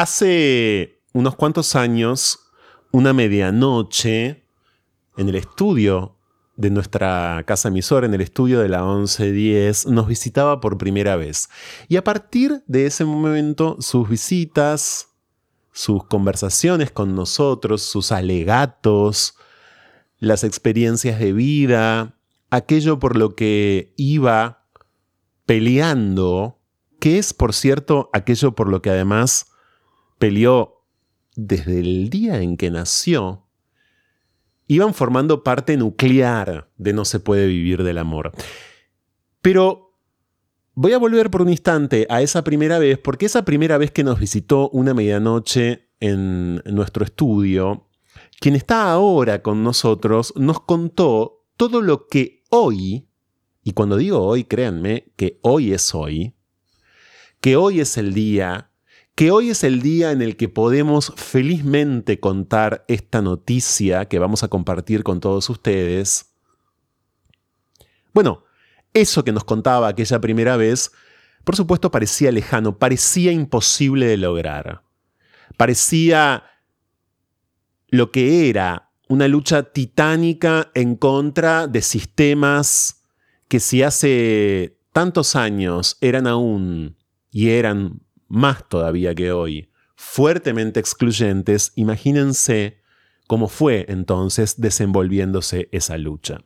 [0.00, 2.38] Hace unos cuantos años,
[2.90, 4.46] una medianoche,
[5.18, 6.16] en el estudio
[6.56, 11.50] de nuestra casa emisora, en el estudio de la 1110, nos visitaba por primera vez.
[11.86, 15.08] Y a partir de ese momento, sus visitas,
[15.70, 19.34] sus conversaciones con nosotros, sus alegatos,
[20.18, 22.16] las experiencias de vida,
[22.48, 24.66] aquello por lo que iba
[25.44, 26.58] peleando,
[27.00, 29.49] que es, por cierto, aquello por lo que además
[30.20, 30.84] peleó
[31.34, 33.46] desde el día en que nació,
[34.68, 38.30] iban formando parte nuclear de No se puede vivir del amor.
[39.40, 39.96] Pero
[40.74, 44.04] voy a volver por un instante a esa primera vez, porque esa primera vez que
[44.04, 47.88] nos visitó una medianoche en nuestro estudio,
[48.38, 53.08] quien está ahora con nosotros nos contó todo lo que hoy,
[53.64, 56.34] y cuando digo hoy, créanme que hoy es hoy,
[57.40, 58.69] que hoy es el día,
[59.14, 64.42] que hoy es el día en el que podemos felizmente contar esta noticia que vamos
[64.42, 66.32] a compartir con todos ustedes.
[68.12, 68.44] Bueno,
[68.94, 70.92] eso que nos contaba aquella primera vez,
[71.44, 74.82] por supuesto parecía lejano, parecía imposible de lograr.
[75.56, 76.44] Parecía
[77.88, 83.02] lo que era una lucha titánica en contra de sistemas
[83.48, 86.96] que si hace tantos años eran aún
[87.32, 92.80] y eran más todavía que hoy fuertemente excluyentes, imagínense
[93.26, 96.42] cómo fue entonces desenvolviéndose esa lucha.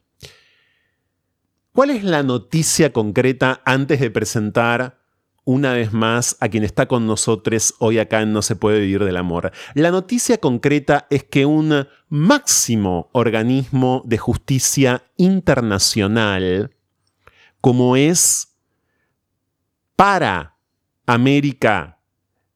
[1.73, 5.05] ¿Cuál es la noticia concreta antes de presentar
[5.45, 9.05] una vez más a quien está con nosotros hoy acá en No se puede vivir
[9.05, 9.53] del amor.
[9.75, 16.75] La noticia concreta es que un máximo organismo de justicia internacional,
[17.61, 18.57] como es
[19.97, 20.54] para
[21.07, 21.99] América,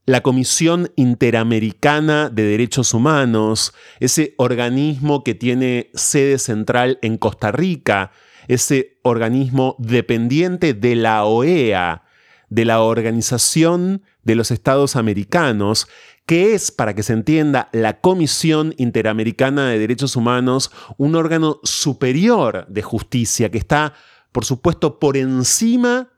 [0.07, 8.11] la Comisión Interamericana de Derechos Humanos, ese organismo que tiene sede central en Costa Rica,
[8.49, 12.05] ese organismo dependiente de la OEA,
[12.49, 15.87] de la Organización de los Estados Americanos,
[16.25, 22.67] que es, para que se entienda, la Comisión Interamericana de Derechos Humanos, un órgano superior
[22.69, 23.93] de justicia que está,
[24.33, 26.09] por supuesto, por encima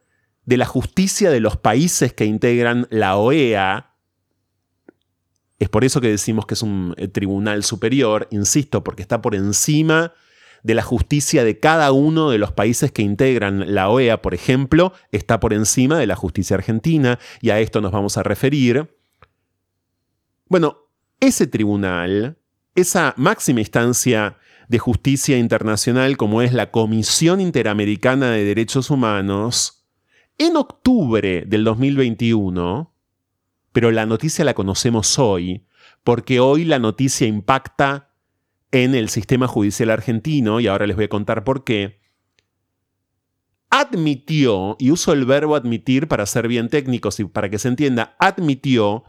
[0.44, 3.94] de la justicia de los países que integran la OEA.
[5.58, 9.34] Es por eso que decimos que es un eh, tribunal superior, insisto, porque está por
[9.34, 10.12] encima
[10.62, 14.92] de la justicia de cada uno de los países que integran la OEA, por ejemplo,
[15.10, 18.94] está por encima de la justicia argentina, y a esto nos vamos a referir.
[20.48, 20.88] Bueno,
[21.20, 22.38] ese tribunal,
[22.74, 29.79] esa máxima instancia de justicia internacional como es la Comisión Interamericana de Derechos Humanos,
[30.40, 32.94] en octubre del 2021,
[33.72, 35.66] pero la noticia la conocemos hoy,
[36.02, 38.14] porque hoy la noticia impacta
[38.72, 42.00] en el sistema judicial argentino, y ahora les voy a contar por qué,
[43.68, 48.16] admitió, y uso el verbo admitir para ser bien técnicos y para que se entienda,
[48.18, 49.04] admitió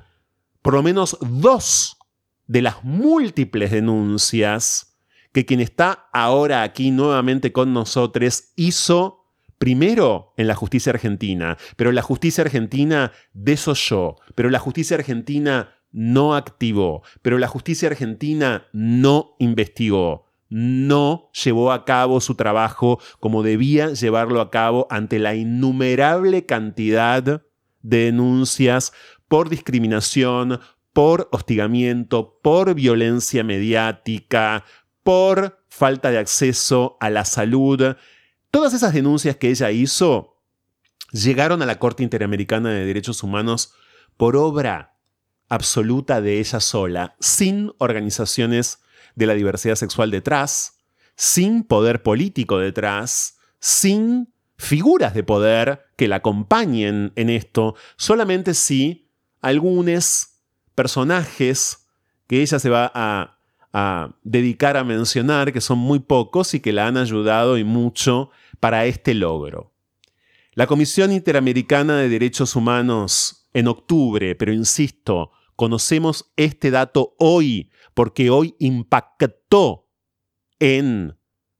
[0.62, 1.97] por lo menos dos
[2.46, 4.97] de las múltiples denuncias
[5.31, 9.21] que quien está ahora aquí nuevamente con nosotros hizo
[9.62, 16.34] primero en la justicia argentina, pero la justicia argentina desoyó, pero la justicia argentina no
[16.34, 23.94] activó, pero la justicia argentina no investigó, no llevó a cabo su trabajo como debía
[23.94, 27.42] llevarlo a cabo ante la innumerable cantidad de
[27.82, 28.94] denuncias
[29.28, 30.60] por discriminación,
[30.92, 34.66] por hostigamiento, por violencia mediática,
[35.04, 37.96] por falta de acceso a la salud.
[38.52, 40.38] Todas esas denuncias que ella hizo
[41.12, 43.74] llegaron a la Corte Interamericana de Derechos Humanos
[44.18, 44.98] por obra
[45.50, 48.80] absoluta de ella sola, sin organizaciones
[49.16, 50.80] de la diversidad sexual detrás,
[51.16, 59.10] sin poder político detrás, sin figuras de poder que la acompañen en esto, solamente si
[59.42, 60.36] algunos
[60.76, 61.88] personajes
[62.28, 63.38] que ella se va a,
[64.24, 68.30] dedicar a mencionar, que son muy pocos y que la han ayudado y mucho
[68.61, 69.73] para este logro.
[70.53, 75.31] La Comisión Interamericana de Derechos Humanos en octubre, pero insisto,
[75.61, 79.91] Conocemos este dato hoy porque hoy impactó
[80.58, 81.19] en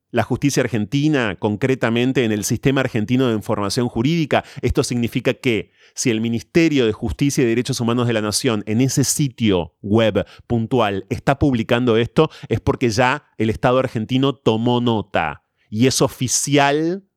[0.09, 4.44] la justicia argentina, concretamente en el sistema argentino de información jurídica.
[4.63, 8.81] Esto significa que si el Ministerio de Justicia y Derechos Humanos de la Nación en
[8.81, 15.41] ese sitio web puntual está publicando esto, es porque ya el Estado argentino tomó nota
[15.72, 17.08] y es oficial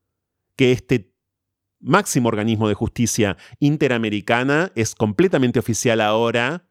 [0.56, 1.12] que este
[1.80, 6.66] máximo organismo de justicia interamericana es completamente oficial ahora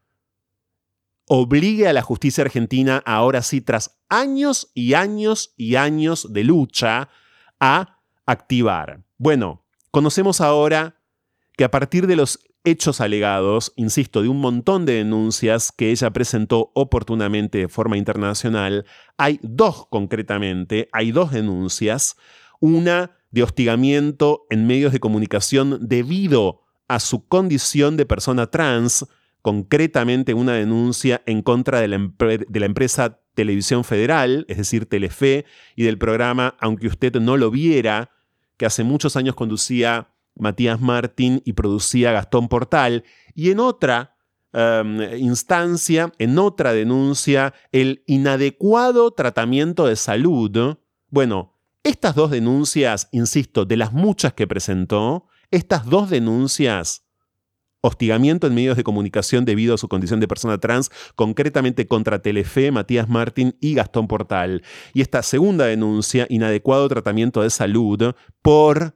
[1.28, 7.10] obligue a la justicia argentina, ahora sí, tras años y años y años de lucha,
[7.60, 9.04] a activar.
[9.18, 11.02] Bueno, conocemos ahora
[11.56, 16.12] que a partir de los hechos alegados, insisto, de un montón de denuncias que ella
[16.12, 18.86] presentó oportunamente de forma internacional,
[19.18, 22.16] hay dos concretamente, hay dos denuncias,
[22.60, 29.06] una de hostigamiento en medios de comunicación debido a su condición de persona trans,
[29.42, 35.46] concretamente una denuncia en contra de la, de la, empresa Televisión Federal, es decir, Telefe,
[35.76, 38.12] y del programa Aunque usted no lo viera,
[38.58, 43.04] que hace muchos años conducía Matías Martín y producía Gastón Portal,
[43.36, 44.16] y en otra
[44.54, 50.78] em, instancia, en otra denuncia, el inadecuado tratamiento de salud.
[51.10, 51.54] Bueno,
[51.84, 57.04] estas dos denuncias, insisto, de las muchas que presentó, estas dos denuncias
[57.86, 62.72] hostigamiento en medios de comunicación debido a su condición de persona trans, concretamente contra Telefe,
[62.72, 64.64] Matías Martín y Gastón Portal.
[64.94, 68.96] Y esta segunda denuncia, inadecuado tratamiento de salud por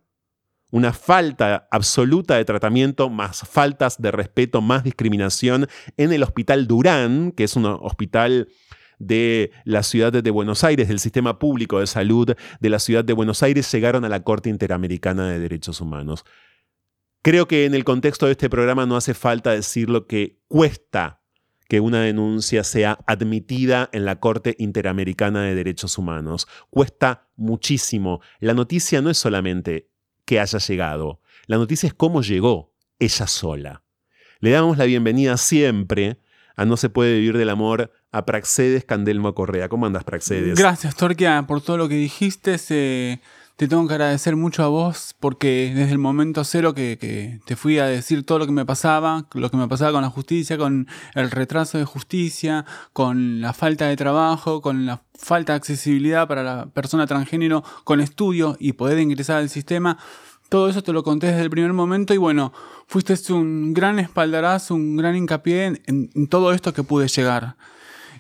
[0.72, 7.32] una falta absoluta de tratamiento, más faltas de respeto, más discriminación en el Hospital Durán,
[7.32, 8.50] que es un hospital
[9.00, 13.14] de la ciudad de Buenos Aires, del sistema público de salud de la ciudad de
[13.14, 16.26] Buenos Aires, llegaron a la Corte Interamericana de Derechos Humanos.
[17.22, 21.22] Creo que en el contexto de este programa no hace falta decir lo que cuesta
[21.68, 26.48] que una denuncia sea admitida en la Corte Interamericana de Derechos Humanos.
[26.70, 28.22] Cuesta muchísimo.
[28.40, 29.90] La noticia no es solamente
[30.28, 31.22] que haya llegado.
[31.48, 33.84] La noticia es cómo llegó ella sola.
[34.42, 36.20] Le damos la bienvenida siempre
[36.58, 39.70] a No se puede vivir del amor a Praxedes Candelmo Correa.
[39.70, 40.60] ¿Cómo andas, Praxedes?
[40.60, 43.22] Gracias, Torquia, por todo lo que dijiste.
[43.58, 47.56] Te tengo que agradecer mucho a vos porque desde el momento cero que, que, te
[47.56, 50.60] fui a decir todo lo que me pasaba, lo que me pasaba con la justicia,
[50.60, 56.28] con el retraso de justicia, con la falta de trabajo, con la falta de accesibilidad
[56.28, 59.98] para la persona transgénero con estudio y poder ingresar al sistema.
[60.50, 62.54] Todo eso te lo conté desde el primer momento y bueno,
[62.86, 67.58] fuiste un gran espaldarazo, un gran hincapié en, todo esto que pude llegar.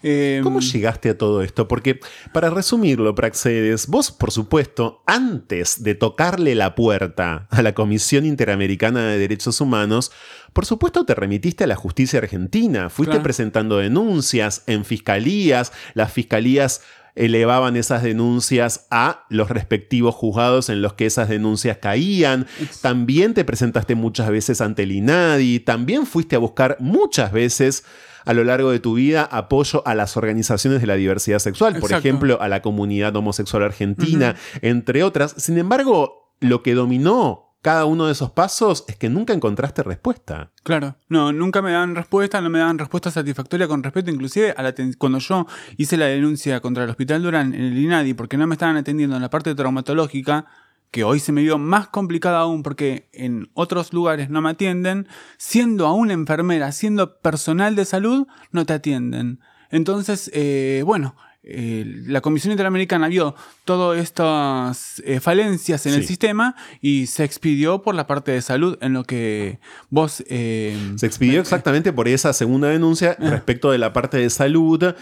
[0.03, 1.67] Em, ¿Cómo llegaste a todo esto?
[1.67, 1.99] Porque,
[2.33, 9.07] para resumirlo, Praxedes, vos, por supuesto, antes de tocarle la puerta a la Comisión Interamericana
[9.07, 10.11] de Derechos Humanos,
[10.53, 16.81] por supuesto te remitiste a la justicia argentina, fuiste presentando denuncias en fiscalías, las fiscalías
[17.17, 22.47] elevaban esas denuncias a los respectivos juzgados en los que esas denuncias caían.
[22.81, 27.83] También te presentaste muchas veces ante el INADI, también fuiste a buscar muchas veces
[28.27, 31.91] a lo largo de tu vida apoyo a las organizaciones de la diversidad sexual, por
[31.91, 35.33] ejemplo, a la comunidad homosexual argentina, entre otras.
[35.37, 40.51] Sin embargo, lo que dominó cada uno de esos pasos es que nunca encontraste respuesta.
[40.63, 44.63] Claro, no, nunca me dan respuesta, no me dan respuesta satisfactoria con respecto inclusive a
[44.63, 45.45] la cuando yo
[45.75, 49.15] hice la denuncia contra el Hospital Durán en el INADI porque no me estaban atendiendo
[49.15, 50.45] en la parte traumatológica,
[50.91, 55.07] que hoy se me vio más complicada aún porque en otros lugares no me atienden,
[55.37, 59.39] siendo aún enfermera, siendo personal de salud, no te atienden.
[59.69, 61.15] Entonces, eh, bueno,
[61.49, 63.33] eh, la Comisión Interamericana vio
[63.63, 68.77] todas estas eh, falencias en el sistema y se expidió por la parte de salud
[68.81, 69.59] en lo que
[69.89, 70.23] vos...
[70.27, 73.29] Eh, se expidió exactamente por esa segunda denuncia ah.
[73.29, 74.93] respecto de la parte de salud,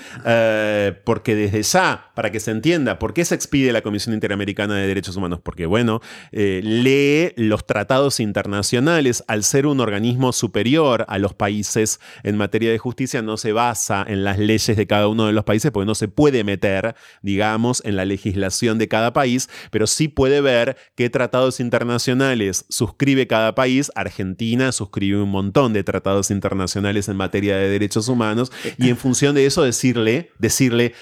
[1.04, 4.88] porque desde ya, para que se entienda, ¿por qué se expide la Comisión Interamericana de
[4.88, 5.40] Derechos Humanos?
[5.42, 12.38] Porque, bueno, lee los tratados internacionales, al ser un organismo superior a los países en
[12.38, 15.72] materia de justicia, no se basa en las leyes de cada uno de los países,
[15.72, 20.42] porque no se puede meter, digamos, en la legislación de cada país, pero sí puede
[20.42, 23.92] ver qué tratados internacionales suscribe cada país.
[23.96, 29.36] Argentina suscribe un montón de tratados internacionales en materia de derechos humanos y en función
[29.36, 30.94] de eso decirle, decirle,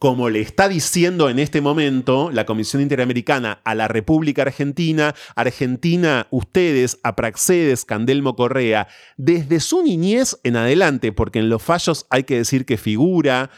[0.00, 6.26] como le está diciendo en este momento la Comisión Interamericana a la República Argentina, Argentina,
[6.30, 8.88] ustedes, Apraxedes, Candelmo Correa,
[9.18, 13.50] desde su niñez en adelante, porque en los fallos hay que decir que figura,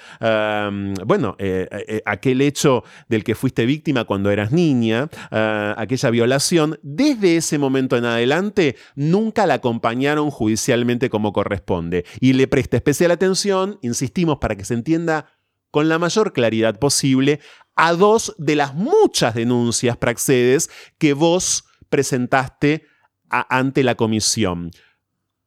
[1.06, 6.76] bueno, eh, eh, aquel hecho del que fuiste víctima cuando eras niña, ah, aquella violación,
[6.82, 12.04] desde ese momento en adelante nunca la acompañaron judicialmente como corresponde.
[12.18, 15.26] Y le presta especial atención, insistimos, para que se entienda
[15.73, 17.41] con la mayor claridad posible
[17.75, 22.85] a dos de las muchas denuncias, Praxedes, que vos presentaste
[23.29, 24.71] ante la comisión.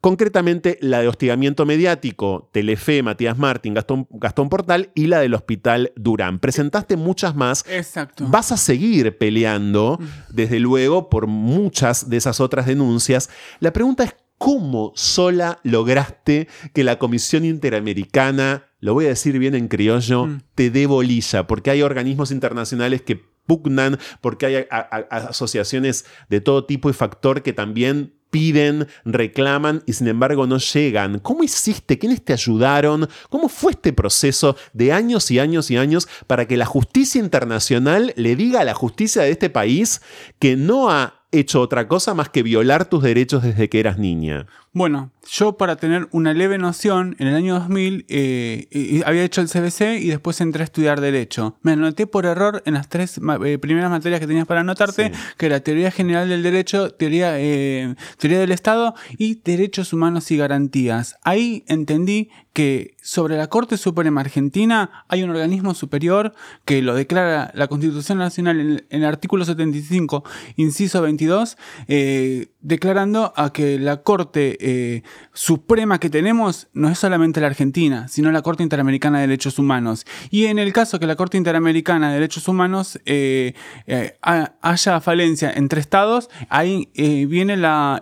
[0.01, 5.93] Concretamente la de hostigamiento mediático, Telefe, Matías Martín, Gastón, Gastón Portal y la del Hospital
[5.95, 6.39] Durán.
[6.39, 7.63] Presentaste muchas más.
[7.69, 8.25] Exacto.
[8.27, 13.29] Vas a seguir peleando, desde luego, por muchas de esas otras denuncias.
[13.59, 19.55] La pregunta es, ¿Cómo sola lograste que la Comisión Interamericana, lo voy a decir bien
[19.55, 20.41] en criollo, Mm.
[20.55, 21.47] te dé bolilla?
[21.47, 26.89] Porque hay organismos internacionales que pugnan, porque hay a- a- a- asociaciones de todo tipo
[26.89, 31.19] y factor que también piden, reclaman y sin embargo no llegan.
[31.19, 31.97] ¿Cómo hiciste?
[31.97, 33.07] ¿Quiénes te ayudaron?
[33.29, 38.13] ¿Cómo fue este proceso de años y años y años para que la justicia internacional
[38.17, 40.01] le diga a la justicia de este país
[40.39, 44.47] que no ha hecho otra cosa más que violar tus derechos desde que eras niña?
[44.75, 49.39] Bueno, yo para tener una leve noción, en el año 2000 eh, eh, había hecho
[49.39, 51.57] el CBC y después entré a estudiar Derecho.
[51.61, 55.19] Me anoté por error en las tres eh, primeras materias que tenías para anotarte, Sí.
[55.37, 60.35] que era Teoría General del Derecho, Teoría, eh, teoría del Estado y Derechos Humanos y
[60.35, 61.15] Garantías.
[61.23, 67.51] Ahí entendí que sobre la Corte Suprema Argentina hay un organismo superior que lo declara
[67.53, 70.23] la Constitución Nacional en el, artículo 75,
[70.55, 71.57] inciso 22,
[71.89, 75.03] eh, declarando a que la Corte eh,
[75.33, 80.05] Suprema que tenemos no es solamente la Argentina, sino la Corte Interamericana de Derechos Humanos.
[80.31, 83.53] Y en el caso que la Corte Interamericana de Derechos Humanos eh,
[83.85, 86.89] eh, ha- haya falencia entre estados, ahí
[87.27, 88.01] viene la...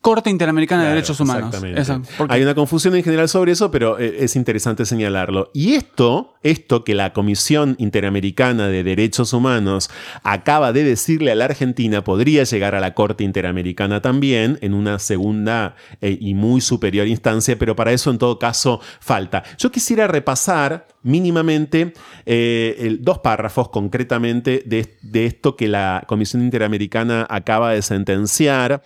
[0.00, 1.46] Corte Interamericana de Derechos Humanos.
[1.54, 1.80] exactamente.
[1.80, 5.50] Esa, Hay una confusión en general sobre eso, pero eh, es interesante señalarlo.
[5.52, 9.90] Y esto, esto que la Comisión Interamericana de Derechos Humanos
[10.22, 15.00] acaba de decirle a la Argentina, podría llegar a la Corte Interamericana también en una
[15.00, 19.42] segunda eh, y muy superior instancia, pero para eso en todo caso falta.
[19.58, 21.92] Yo quisiera repasar mínimamente
[22.24, 28.82] eh, el- dos párrafos concretamente de, de esto que la Comisión Interamericana acaba de sentenciar.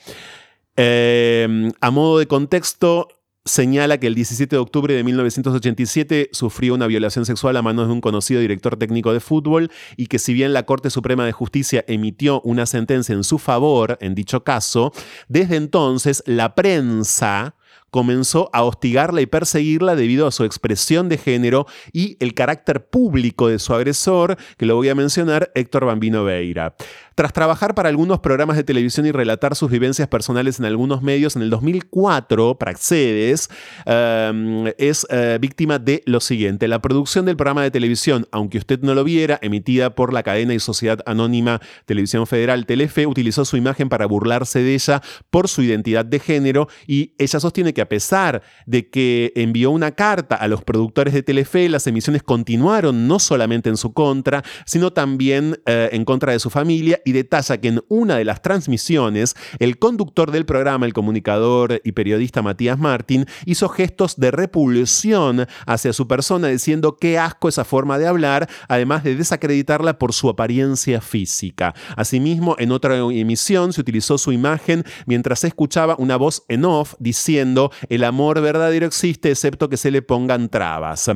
[0.77, 3.09] Eh, a modo de contexto,
[3.45, 7.93] señala que el 17 de octubre de 1987 sufrió una violación sexual a manos de
[7.93, 11.85] un conocido director técnico de fútbol y que si bien la Corte Suprema de Justicia
[11.89, 14.93] emitió una sentencia en su favor en dicho caso,
[15.29, 17.57] desde entonces la prensa
[17.91, 23.49] comenzó a hostigarla y perseguirla debido a su expresión de género y el carácter público
[23.49, 26.75] de su agresor, que lo voy a mencionar, Héctor Bambino Veira.
[27.15, 31.37] Tras trabajar para algunos programas de televisión y relatar sus vivencias personales en algunos medios,
[31.37, 33.51] en el 2004, Praxedes
[33.87, 36.69] eh, es eh, víctima de lo siguiente.
[36.69, 40.55] La producción del programa de televisión, aunque usted no lo viera, emitida por la cadena
[40.55, 45.63] y sociedad anónima Televisión Federal Telefe, utilizó su imagen para burlarse de ella por su
[45.63, 50.49] identidad de género y ella sostiene que a pesar de que envió una carta a
[50.49, 55.91] los productores de Telefe, las emisiones continuaron no solamente en su contra, sino también eh,
[55.93, 60.31] en contra de su familia y detalla que en una de las transmisiones, el conductor
[60.31, 66.49] del programa, el comunicador y periodista Matías Martín, hizo gestos de repulsión hacia su persona,
[66.49, 71.75] diciendo qué asco esa forma de hablar, además de desacreditarla por su apariencia física.
[71.97, 77.71] Asimismo, en otra emisión se utilizó su imagen mientras escuchaba una voz en off diciendo
[77.89, 81.11] el amor verdadero existe excepto que se le pongan trabas.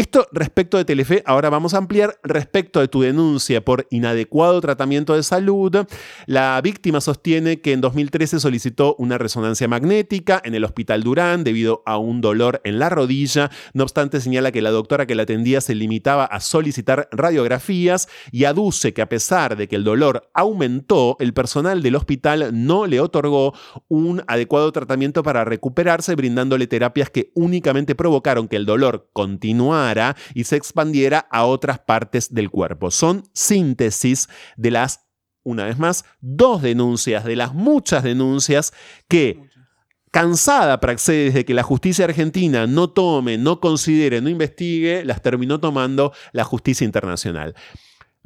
[0.00, 5.14] Esto respecto de Telefe, ahora vamos a ampliar respecto de tu denuncia por inadecuado tratamiento
[5.14, 5.76] de salud.
[6.24, 11.82] La víctima sostiene que en 2013 solicitó una resonancia magnética en el Hospital Durán debido
[11.84, 13.50] a un dolor en la rodilla.
[13.74, 18.44] No obstante, señala que la doctora que la atendía se limitaba a solicitar radiografías y
[18.44, 23.00] aduce que a pesar de que el dolor aumentó, el personal del hospital no le
[23.00, 23.52] otorgó
[23.88, 29.89] un adecuado tratamiento para recuperarse, brindándole terapias que únicamente provocaron que el dolor continuara
[30.34, 32.90] y se expandiera a otras partes del cuerpo.
[32.90, 35.06] Son síntesis de las,
[35.42, 38.72] una vez más, dos denuncias, de las muchas denuncias
[39.08, 39.50] que
[40.10, 45.60] cansada Praxedes de que la justicia argentina no tome, no considere, no investigue, las terminó
[45.60, 47.54] tomando la justicia internacional.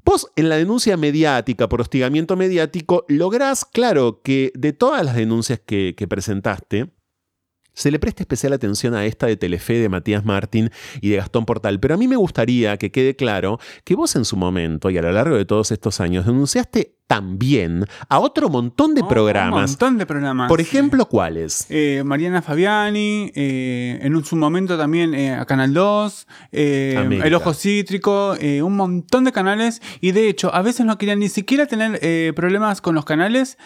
[0.05, 5.61] Vos en la denuncia mediática por hostigamiento mediático lográs, claro, que de todas las denuncias
[5.65, 6.91] que, que presentaste,
[7.75, 11.45] se le presta especial atención a esta de Telefe de Matías Martín y de Gastón
[11.45, 14.99] Portal, pero a mí me gustaría que quede claro que vos en su momento y
[14.99, 19.55] a lo largo de todos estos años denunciaste también a otro montón de Oh, programas.
[19.55, 20.49] Un montón de programas.
[20.49, 21.67] Por ejemplo, ¿cuáles?
[21.69, 27.21] Eh, Mariana Fabiani, eh, en un, su momento también eh, a Canal 2, eh.
[27.23, 29.83] El Ojo Cítrico, un montón de canales.
[30.01, 33.59] Y de hecho, a veces no querían ni siquiera tener problemas con los canales.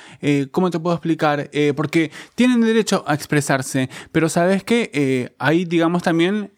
[0.50, 1.50] ¿Cómo te puedo explicar?
[1.76, 3.88] Porque tienen derecho a expresarse.
[4.12, 6.52] Pero sabes que hay, digamos, también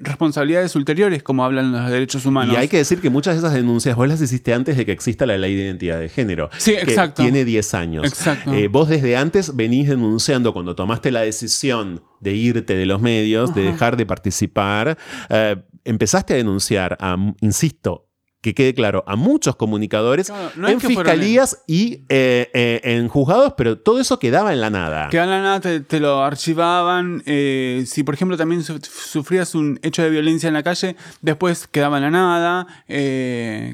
[0.00, 2.54] responsabilidades ulteriores, como hablan los derechos humanos.
[2.54, 4.92] Y hay que decir que muchas de esas denuncias vos las hiciste antes de que
[4.92, 6.25] exista la ley de identidad de género.
[6.58, 7.22] Sí, que exacto.
[7.22, 8.04] Tiene 10 años.
[8.04, 8.52] Exacto.
[8.52, 13.54] Eh, vos desde antes venís denunciando cuando tomaste la decisión de irte de los medios,
[13.54, 18.05] de dejar de participar, eh, empezaste a denunciar a, insisto,
[18.42, 23.08] que quede claro, a muchos comunicadores Claro, no es en fiscalías y eh, eh, en
[23.08, 25.08] juzgados, pero todo eso quedaba en la nada.
[25.08, 27.22] Que a la nada te, te lo archivaban.
[27.26, 31.66] eh, si, por ejemplo, también su- sufrías un hecho de violencia en la calle, después
[31.66, 32.66] quedaba en la nada.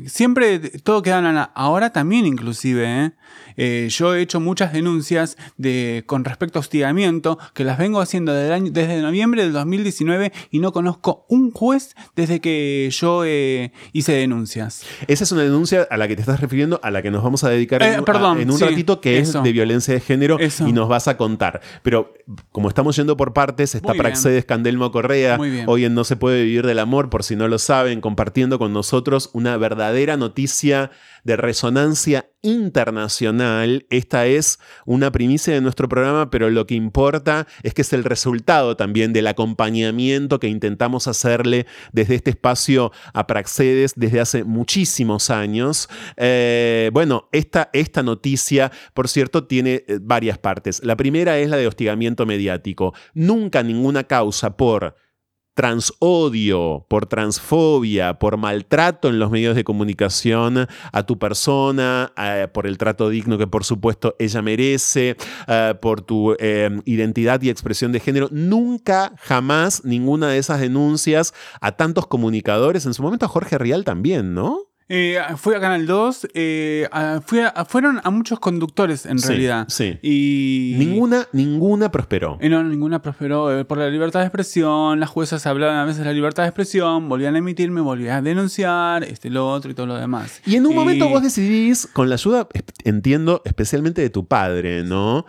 [0.06, 1.52] siempre todo quedaba en la nada.
[1.54, 3.12] Ahora también, inclusive.
[3.88, 8.46] yo he hecho muchas denuncias de, con respecto a hostigamiento, que las vengo haciendo desde,
[8.48, 13.24] el año- desde noviembre del 2019 y no conozco un juez desde que yo
[13.92, 14.12] hice
[14.68, 14.90] denuncias.
[15.08, 17.44] Esa es una denuncia a la que te estás refiriendo, a la que nos vamos
[17.44, 19.38] a dedicar Eh, en, perdón, a- en un sí, ratito, que eso.
[19.38, 20.66] es de violencia de género, Eso.
[20.66, 21.60] y nos vas a contar.
[21.82, 22.14] Pero
[22.52, 24.02] como estamos yendo por partes, está Muy bien.
[24.04, 27.58] Praxedes Candelmo Correa, hoy en No se puede vivir del amor, por si no lo
[27.58, 30.90] saben, compartiendo con nosotros una verdadera noticia
[31.24, 33.86] de resonancia internacional.
[33.90, 38.04] Esta es una primicia de nuestro programa, pero lo que importa es que es el
[38.04, 45.30] resultado también del acompañamiento que intentamos hacerle desde este espacio a Praxedes desde hace muchísimos
[45.30, 45.88] años.
[46.16, 50.82] Eh, bueno, esta, esta noticia, por cierto, tiene eh, varias partes.
[50.82, 52.94] La primera es la de hostigamiento mediático.
[53.14, 54.96] Nunca ninguna causa por
[55.54, 62.66] transodio, por transfobia, por maltrato en los medios de comunicación a tu persona, eh, por
[62.66, 65.16] el trato digno que por supuesto ella merece,
[65.46, 68.28] eh, por tu eh, identidad y expresión de género.
[68.30, 73.84] Nunca, jamás ninguna de esas denuncias a tantos comunicadores, en su momento a Jorge Rial
[73.84, 74.71] también, ¿no?
[74.94, 79.28] Eh, fui a Canal 2, eh, a- fui a- fueron a muchos conductores en Sí,
[79.28, 79.64] realidad.
[79.68, 79.98] sí.
[80.02, 80.74] Y.
[80.76, 82.36] Ninguna, ninguna prosperó.
[82.42, 85.00] Eh, no, ninguna prosperó por la libertad de expresión.
[85.00, 88.22] Las juezas hablaban a veces de la libertad de expresión, volvían a emitirme, volvían a
[88.22, 90.42] denunciar, este, lo otro y todo lo demás.
[90.44, 92.46] Y en un momento vos decidís, con la ayuda,
[92.84, 95.24] entiendo, especialmente de tu padre, ¿no?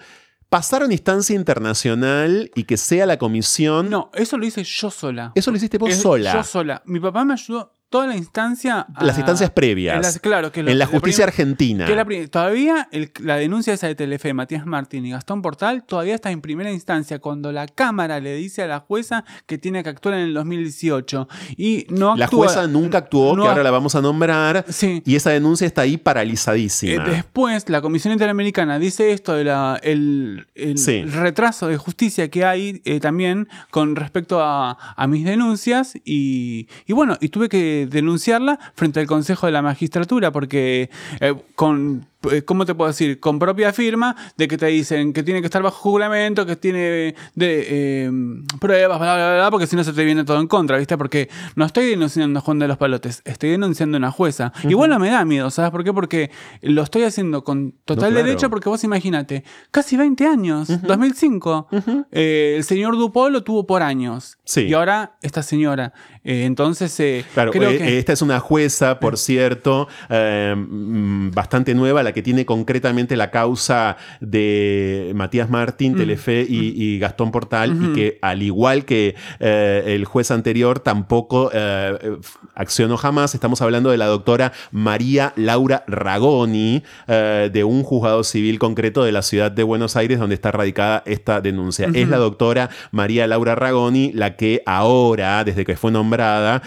[0.49, 3.89] Pasar a una instancia internacional y que sea la comisión.
[3.89, 5.31] No, eso lo hice yo sola.
[5.33, 6.31] Eso lo hiciste vos Es- sola.
[6.33, 6.83] Yo sola.
[6.85, 8.87] Mi papá me ayudó toda la instancia.
[8.95, 9.95] a- Las instancias previas.
[9.97, 11.85] en las- claro, que lo- en la justicia argentina.
[11.85, 15.83] Que la pri- todavía el- la denuncia esa de Telefe, Matías Martín y Gastón Portal,
[15.83, 19.83] todavía está en primera instancia cuando la Cámara le dice a la jueza que tiene
[19.83, 21.27] que actuar en el 2018.
[21.55, 24.65] Y no la actúa- jueza nunca actuó, no que ahora la vamos a nombrar.
[24.69, 25.03] Sí.
[25.05, 27.03] Y esa denuncia está ahí Eh, paralizadísima.
[27.05, 31.03] después, la Comisión Interamericana dice esto de la, el, el Sí.
[31.03, 36.93] retraso de justicia que hay eh, también con respecto a, a mis denuncias y, y
[36.93, 42.07] bueno, y tuve que denunciarla frente al Consejo de la Magistratura porque eh, con...
[42.31, 43.19] eh, ¿Cómo te puedo decir?
[43.19, 46.79] Con propia firma de que te dicen que tiene que estar bajo juramento, que tiene
[46.79, 48.11] de, eh,
[48.59, 50.97] pruebas, bla, bla, bla, porque si no se te viene todo en contra, ¿viste?
[50.97, 54.53] Porque no estoy denunciando a Juan de los Palotes, estoy denunciando a una jueza.
[54.67, 55.93] Igual no me da miedo, ¿sabes por qué?
[55.93, 56.31] Porque
[56.61, 58.27] lo estoy haciendo con total No, claro.
[58.27, 61.67] derecho, porque vos imagínate, casi 20 años, 2005.
[62.11, 64.37] Eh, el señor Dupont lo tuvo por años.
[64.45, 64.61] Sí.
[64.61, 65.93] Y ahora esta señora.
[66.23, 67.97] Eh, entonces, eh, Claro, creo que...
[67.99, 73.97] esta es una jueza, por cierto, mm, bastante nueva, la que tiene concretamente la causa
[74.21, 80.05] de Matías Martín, Telefe y, y Gastón Portal, y que al igual que eh, el
[80.05, 82.17] juez anterior, tampoco eh,
[82.55, 83.33] accionó jamás.
[83.35, 89.11] Estamos hablando de la doctora María Laura Ragoni, eh, de un juzgado civil concreto de
[89.11, 91.89] la ciudad de Buenos Aires, donde está radicada esta denuncia.
[91.93, 96.61] Es la doctora María Laura Ragoni la que ahora, desde que fue nombrada,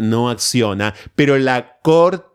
[0.00, 1.75] no acciona, pero la,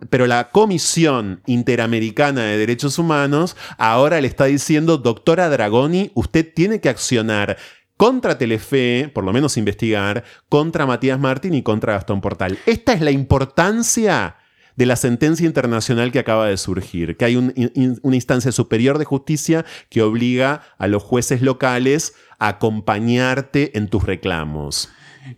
[0.09, 6.79] pero la Comisión Interamericana de Derechos Humanos ahora le está diciendo, doctora Dragoni, usted tiene
[6.79, 7.57] que accionar
[7.97, 12.59] contra Telefe, por lo menos investigar, contra Matías Martín y contra Gastón Portal.
[12.65, 14.37] Esta es la importancia
[14.77, 19.65] de la sentencia internacional que acaba de surgir, que hay una instancia superior de justicia
[19.89, 24.89] que obliga a los jueces locales a acompañarte en tus reclamos.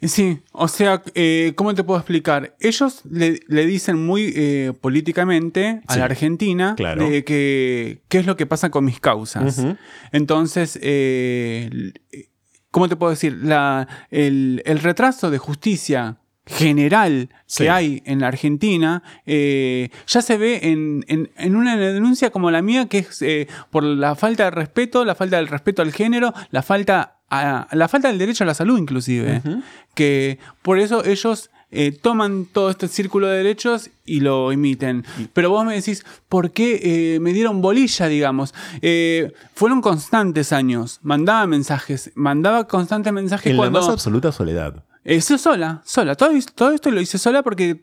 [0.01, 2.55] Sí, o sea, eh, ¿cómo te puedo explicar?
[2.59, 7.09] Ellos le, le dicen muy eh, políticamente a Sí, la Argentina claro.
[7.09, 9.61] de que qué es lo que pasa con mis causas.
[10.11, 11.69] Entonces, eh,
[12.71, 13.37] ¿cómo te puedo decir?
[13.43, 17.63] La, el, el retraso de justicia general Sí.
[17.63, 22.51] que hay en la Argentina eh, ya se ve en, en- en una denuncia como
[22.51, 25.93] la mía que es eh, por la falta de respeto, la falta del respeto al
[25.93, 29.41] género, la falta a- la falta del derecho a la salud inclusive,
[29.95, 35.03] que por eso ellos eh, toman todo este círculo de derechos y lo imiten.
[35.33, 38.53] Pero vos me decís, ¿por qué eh, me dieron bolilla, digamos?
[38.83, 43.79] Eh, fueron constantes años, mandaba mensajes, mandaba constantes mensajes En cuando...
[43.79, 44.83] la más absoluta soledad.
[45.03, 46.15] Eso sola, sola.
[46.15, 47.75] Todo, todo esto lo hice sola porque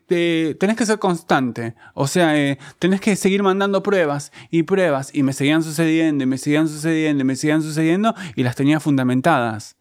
[0.59, 1.75] tenés que ser constante.
[1.93, 5.11] O sea, eh, tenés que seguir mandando pruebas y pruebas.
[5.13, 8.79] Y me seguían sucediendo, y me seguían sucediendo, y me seguían sucediendo, y las tenía
[8.79, 9.77] fundamentadas.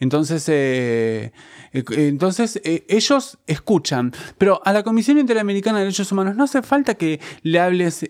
[0.00, 1.32] Entonces, eh,
[1.72, 6.62] eh, entonces eh, ellos escuchan, pero a la Comisión Interamericana de Derechos Humanos no hace
[6.62, 8.06] falta que le hables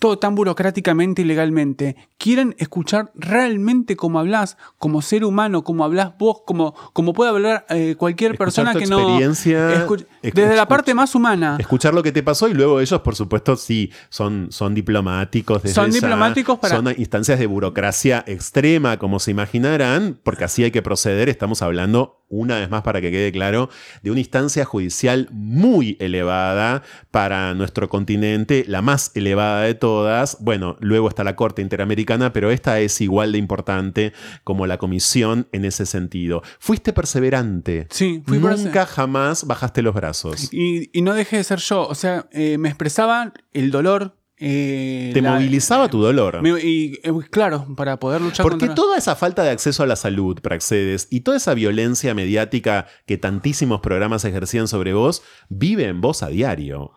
[0.00, 1.94] todo tan burocráticamente y legalmente.
[2.18, 7.66] Quieren escuchar realmente cómo hablas, como ser humano, como hablas vos, como, como puede hablar
[7.68, 8.98] eh, cualquier Escuchar persona tu que no...
[8.98, 11.56] experiencia, escu- escu- desde la parte más humana.
[11.60, 15.62] Escuchar lo que te pasó y luego ellos, por supuesto, sí, son, son diplomáticos.
[15.62, 20.64] desde Son ya, diplomáticos para- Son instancias de burocracia extrema, como se imaginarán, porque así
[20.64, 21.28] hay que proceder.
[21.28, 23.68] Estamos hablando, una vez más para que quede claro,
[24.02, 30.38] de una instancia judicial muy elevada para nuestro continente, la más elevada de todas.
[30.40, 34.12] Bueno, luego está la Corte Interamericana, pero esta es igual de importante
[34.44, 36.42] como la Comisión en ese sentido.
[36.60, 37.86] Fuiste perseverante.
[37.90, 40.52] Sí, fui Nunca jamás bajaste los brazos.
[40.52, 44.16] Y, y no dejé de ser yo, o sea, eh, me expresaba el dolor.
[44.40, 46.40] Eh, Te la- movilizaba tu dolor.
[46.42, 48.74] me- y eh, claro, para poder luchar Porque contra...
[48.74, 53.18] toda esa falta de acceso a la salud, Praxedes, y toda esa violencia mediática que
[53.18, 56.92] tantísimos programas ejercían sobre vos, vive en vos a diario.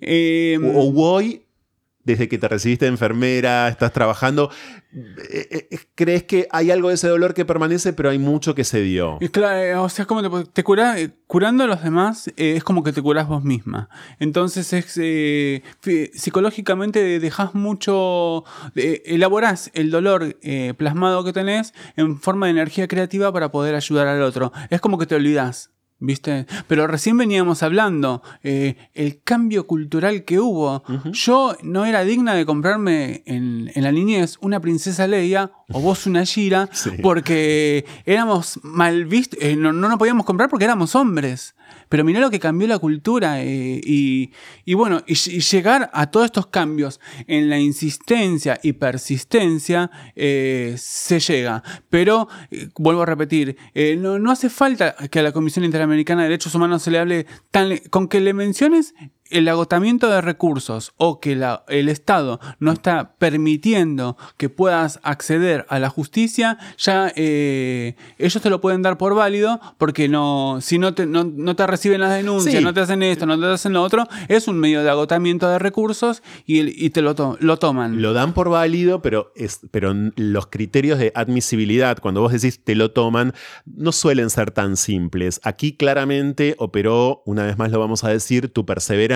[0.00, 1.45] Eh, O, o hoy,
[2.06, 4.50] desde que te recibiste enfermera, estás trabajando,
[5.30, 8.64] eh, eh, crees que hay algo de ese dolor que permanece, pero hay mucho que
[8.64, 9.18] se dio.
[9.32, 12.54] Claro, eh, o sea, es como te, te cura- eh, curando a los demás eh,
[12.56, 13.88] es como que te curás vos misma.
[14.20, 15.62] Entonces es eh,
[16.14, 22.88] psicológicamente dejas mucho, eh, elaborás el dolor eh, plasmado que tenés en forma de energía
[22.88, 24.52] creativa para poder ayudar al otro.
[24.70, 25.70] Es como que te olvidás.
[25.98, 26.46] ¿Viste?
[26.68, 30.82] Pero recién veníamos hablando, eh, el cambio cultural que hubo.
[31.12, 36.06] Yo no era digna de comprarme en, en la niñez una princesa Leia o vos
[36.06, 36.90] una Gira, Sí.
[37.02, 41.54] porque éramos mal vistos, eh, no, no nos podíamos comprar porque éramos hombres.
[41.88, 44.32] Pero mirá lo que cambió la cultura eh, y,
[44.64, 50.74] y bueno, y, y llegar a todos estos cambios en la insistencia y persistencia eh,
[50.78, 51.62] se llega.
[51.88, 53.56] Pero, eh, vuelvo a repetir,
[53.98, 57.26] no, no hace falta que a la Comisión Interamericana de Derechos Humanos se le hable
[57.50, 57.76] tan...
[57.90, 58.94] Con que le menciones
[59.30, 65.66] el agotamiento de recursos o que la- el Estado no está permitiendo que puedas acceder
[65.68, 70.78] a la justicia, ya eh, ellos te lo pueden dar por válido porque no, si
[70.78, 72.64] no te, no, no te reciben las denuncias, Sí.
[72.64, 75.58] no te hacen esto, no te hacen lo otro, es un medio de agotamiento de
[75.58, 78.02] recursos y, y te lo, to- lo toman.
[78.02, 82.74] Lo dan por válido, pero, es, pero los criterios de admisibilidad, cuando vos decís te
[82.74, 83.32] lo toman,
[83.64, 85.40] no suelen ser tan simples.
[85.44, 89.15] Aquí claramente operó, una vez más lo vamos a decir, tu perseverancia,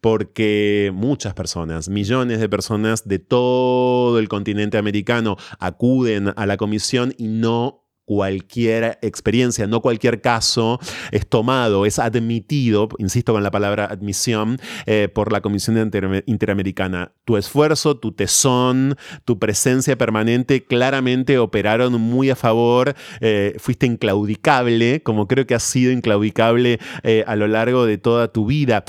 [0.00, 7.14] porque muchas personas, millones de personas de todo el continente americano acuden a la comisión
[7.18, 10.78] y no cualquier experiencia, no cualquier caso
[11.10, 17.12] es tomado, es admitido, insisto con la palabra admisión, eh, por la Comisión Inter- Interamericana.
[17.24, 25.02] Tu esfuerzo, tu tesón, tu presencia permanente claramente operaron muy a favor, eh, fuiste inclaudicable,
[25.02, 28.84] como creo que has sido inclaudicable eh, a lo largo de toda tu vida.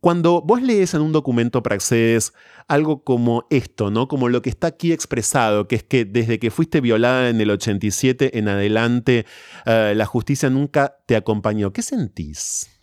[0.00, 2.32] Cuando vos lees en un documento Praxedes
[2.68, 4.08] algo como esto, ¿no?
[4.08, 7.50] Como lo que está aquí expresado, que es que desde que fuiste violada en el
[7.50, 9.26] 87 en adelante,
[9.66, 11.74] eh, la justicia nunca te acompañó.
[11.74, 12.79] ¿Qué sentís?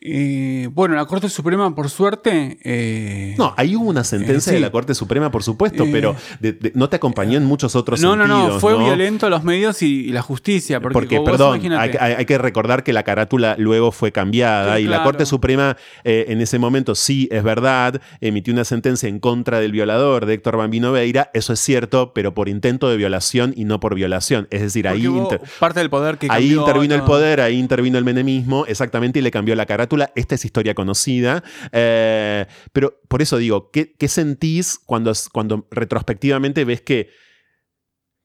[0.00, 2.58] Eh, bueno, la Corte Suprema, por suerte...
[2.62, 4.54] eh, No, ahí hubo una sentencia Eh, sí.
[4.54, 8.00] de la Corte Suprema, por supuesto, pero de- de- no te acompañó en muchos otros
[8.00, 8.54] no, no, sentidos.
[8.54, 10.80] no, fue violento los medios y, y la justicia.
[10.80, 14.82] Porque, perdón, hay, imagínate- hay- hay que recordar que la carátula luego fue cambiada Sí,
[14.82, 15.02] y la.
[15.02, 20.26] Corte Suprema en ese momento sí es verdad, emitió una sentencia en contra del violador
[20.26, 23.94] de Héctor Bambino Veira, eso es cierto, pero por intento de violación y no por
[23.96, 24.46] violación.
[24.50, 27.58] Es decir, ahí, porque hubo inter- parte del poder que ahí intervino el poder, ahí
[27.58, 29.87] intervino el menemismo, exactamente, y le cambió la carátula.
[30.14, 31.42] Esta es historia conocida.
[31.72, 37.08] eh, pero por eso digo, ¿qué, qué sentís cuando, cuando retrospectivamente ves que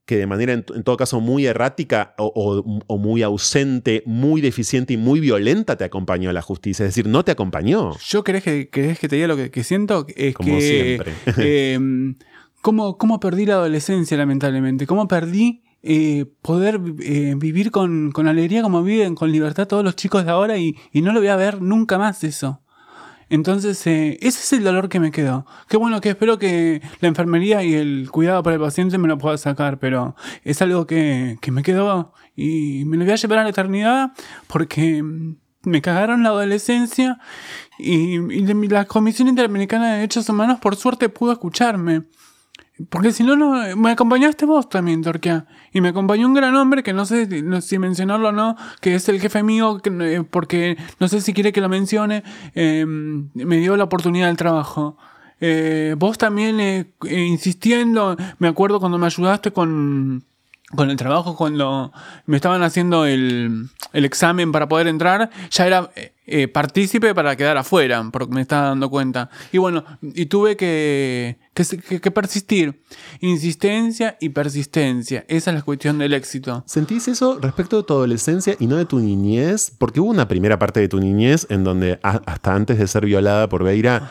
[0.06, 4.42] que de manera, en, en todo caso, muy errática o, o- o muy ausente, muy
[4.42, 6.84] deficiente y muy violenta te acompañó la justicia.
[6.84, 7.96] Es decir, no te acompañó.
[8.06, 10.98] Yo querés que, querés que te diga lo que, que siento, es Como que...
[11.06, 11.14] siempre.
[11.38, 11.78] eh,
[12.60, 14.86] ¿cómo, cómo perdí la adolescencia, lamentablemente?
[14.86, 15.62] ¿Cómo perdí
[16.42, 20.56] poder eh, vivir con, con alegría como viven, con libertad todos los chicos de ahora
[20.56, 22.62] y, y no lo voy a ver nunca más eso?
[23.28, 25.46] Entonces, eh, ese es el dolor que me quedó.
[25.68, 29.18] Qué bueno que espero que la enfermería y el cuidado para el paciente me lo
[29.18, 33.38] pueda sacar, pero es algo que, que me quedó y me lo voy a llevar
[33.38, 34.12] a la eternidad
[34.46, 37.18] porque mm, me cagaron la adolescencia
[37.78, 42.04] y, y la Comisión Interamericana de Derechos Humanos por suerte pudo escucharme.
[42.90, 45.46] Porque si no, no, me acompañaste vos también, Torquia.
[45.72, 47.28] Y me acompañó un gran hombre que no sé
[47.60, 51.32] si- mencionarlo o no, que es el jefe mío, que, eh, porque no sé si
[51.32, 52.24] quiere que lo mencione,
[52.56, 54.96] eh, me dio la oportunidad del trabajo.
[55.40, 60.24] Eh, vos también eh, insistiendo, me acuerdo cuando me ayudaste con,
[60.70, 61.92] con el trabajo, cuando
[62.26, 67.36] me estaban haciendo el, el examen para poder entrar, ya era eh, eh, partícipe para
[67.36, 69.28] quedar afuera, porque me estaba dando cuenta.
[69.52, 72.82] Y bueno, y tuve que, que, persistir.
[73.20, 75.24] Insistencia y persistencia.
[75.28, 76.64] Esa es la cuestión del éxito.
[76.66, 79.70] ¿Sentís eso respecto de tu adolescencia y no de tu niñez?
[79.76, 83.48] Porque hubo una primera parte de tu niñez en donde hasta antes de ser violada
[83.48, 84.10] por Beira,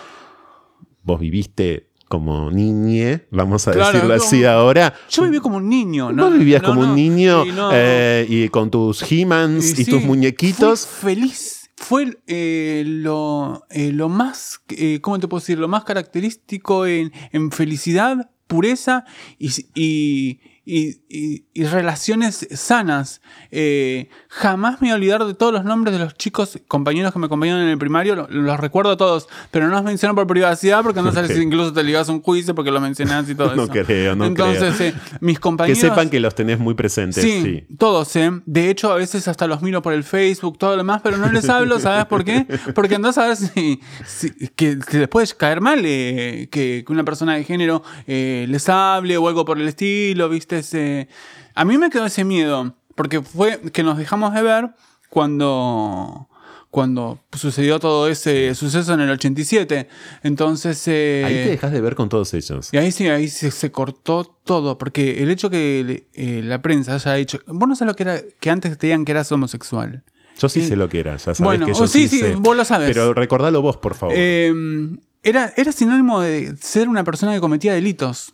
[1.02, 4.94] vos viviste como niñe, vamos a Claro, decirlo como- así ahora.
[5.10, 6.26] Yo viví como un niño, ¿no?
[6.30, 6.90] Vos vivías No, como no.
[6.90, 7.72] un niño Sí, no.
[7.74, 10.86] eh, y con tus He-Mans y, sí, tus muñequitos.
[10.86, 11.72] Fui feliz.
[11.76, 15.58] Fue eh, lo, eh, lo más, eh, ¿cómo te puedo decir?
[15.58, 19.06] Lo más característico en, en felicidad, pureza
[19.40, 23.22] y, y, y- y- y relaciones sanas.
[23.52, 27.20] Eh, jamás me voy a olvidar de todos los nombres de los chicos, compañeros que
[27.20, 30.26] me acompañaron en el primario, lo- los, recuerdo a todos, pero no los menciono por
[30.26, 33.36] privacidad porque no sabes si incluso te ligas a un juicio porque lo mencionás y
[33.36, 33.72] todo No eso.
[33.74, 35.80] creo, no Entonces, eh, mis Que compañeros...
[35.80, 37.22] sepan que los tenés muy presentes.
[37.24, 37.76] Sí, Sí.
[37.78, 38.32] todos, ¿eh?
[38.46, 41.30] De hecho, a veces hasta los miro por el Facebook, todo lo demás, pero no
[41.32, 42.46] les hablo, ¿sabes por qué?
[42.74, 46.92] Porque andás a ver si, si- que, que les puede caer mal eh, que, que
[46.94, 50.53] una persona de género eh, les hable o algo por el estilo, ¿viste?
[50.60, 51.08] Ese-
[51.56, 54.70] a mí me quedó ese miedo, porque fue que nos dejamos de ver
[55.10, 56.28] cuando...
[56.70, 59.88] Cuando sucedió todo ese suceso en el 87.
[60.24, 60.82] Entonces.
[60.88, 62.70] eh, Ahí te dejas de ver con todos ellos.
[62.74, 66.96] y ahí sí, ahí se, se cortó todo, porque el hecho que eh, la prensa
[66.96, 70.02] haya dicho, vos no sabés lo que era, que antes te digan que eras homosexual.
[70.40, 72.18] Yo sí Eh, sé lo que era, ya sabes bueno, que yo oh, sí, sí,
[72.18, 72.36] sí, sé.
[72.38, 72.88] vos lo sabes.
[72.90, 74.16] Pero recordalo vos, por favor.
[74.18, 74.52] Eh,
[75.22, 78.34] era, era sinónimo de ser una persona que cometía delitos.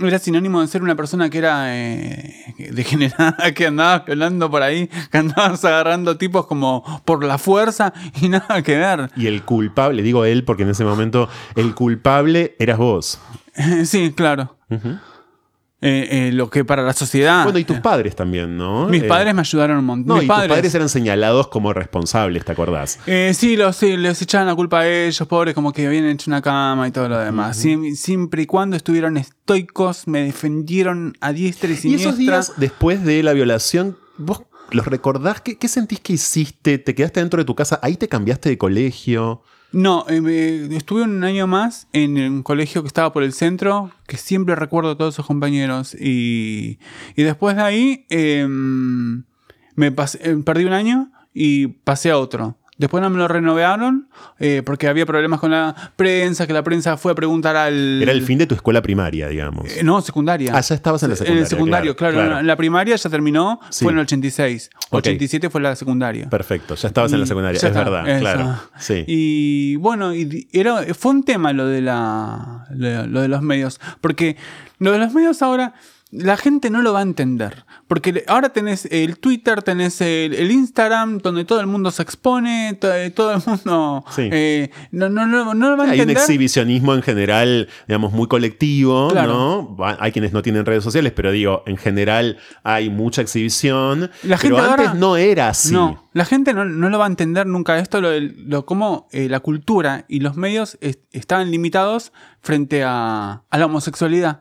[0.00, 4.88] Era sinónimo de ser una persona que era eh, degenerada, que andaba violando por ahí,
[5.10, 9.10] que andabas agarrando tipos como por la fuerza y nada que ver.
[9.16, 13.20] y el culpable, digo él porque en ese momento el culpable eras vos.
[13.84, 14.56] sí, claro.
[14.70, 14.98] Ujú.
[15.80, 17.44] Eh, eh, lo que para la sociedad.
[17.44, 18.88] Bueno, y tus padres también, ¿no?
[18.88, 20.08] Mis Eh, padres me ayudaron un montón.
[20.08, 22.98] No, Mis y padres, tus padres eran señalados como responsables, ¿te acordás?
[23.06, 26.30] Eh, sí, los, sí, les echaban la culpa a ellos, pobres, como que habían hecho
[26.30, 27.64] una cama y todo lo demás.
[27.64, 32.08] Siem- siempre y cuando estuvieron estoicos, me defendieron a diestra y Y siniestra.
[32.10, 35.40] esos días después de la violación, ¿vos los recordás?
[35.42, 36.78] ¿Qué, qué sentís que hiciste?
[36.78, 37.78] ¿Te quedaste dentro de tu casa?
[37.82, 39.42] ¿Ahí te cambiaste de colegio?
[39.70, 44.16] No, eh, estuve un año más en un colegio que estaba por el centro, que
[44.16, 45.94] siempre recuerdo a todos esos compañeros.
[45.94, 46.78] Y,
[47.16, 49.24] y después de ahí em,
[49.74, 52.56] me pasé- eh, perdí un año y pasé a otro.
[52.78, 56.96] Después no me lo renovaron eh, porque había problemas con la prensa, que la prensa
[56.96, 58.00] fue a preguntar al...
[58.00, 59.76] Era el fin de tu escuela primaria, digamos.
[59.76, 60.52] Eh, no, secundaria.
[60.54, 62.30] Ah, ya estabas en la En secundaria, el secundario, claro, claro.
[62.30, 62.46] claro.
[62.46, 63.84] La primaria ya terminó, Sí.
[63.84, 64.70] fue en el 86.
[64.90, 64.94] Ok.
[64.98, 66.30] 87 fue la secundaria.
[66.30, 68.60] Perfecto, ya estabas en la secundaria, es está, verdad, claro.
[68.78, 69.04] Sí.
[69.08, 73.80] Y bueno, y era, fue un tema lo de la lo, lo de los medios.
[74.00, 74.36] Porque
[74.78, 75.74] lo de los medios ahora.
[76.10, 77.66] La gente no lo va a entender.
[77.86, 82.78] Porque ahora tenés el Twitter, tenés el, el Instagram, donde todo el mundo se expone,
[82.80, 84.04] to- eh, todo el mundo.
[84.16, 84.28] Sí.
[84.32, 86.16] eh, no, no, no, no lo va a Hay un entender.
[86.16, 89.76] exhibicionismo en general, digamos, muy colectivo, Claro.
[89.78, 89.84] ¿no?
[90.00, 94.10] Hay quienes no tienen redes sociales, pero digo, en general hay mucha exhibición.
[94.22, 95.74] La pero gente antes ahora- no era así.
[95.74, 99.28] No, la gente no, no lo va a entender nunca esto, lo, lo cómo eh,
[99.28, 104.40] la cultura y los medios es- estaban limitados frente a, a la homosexualidad.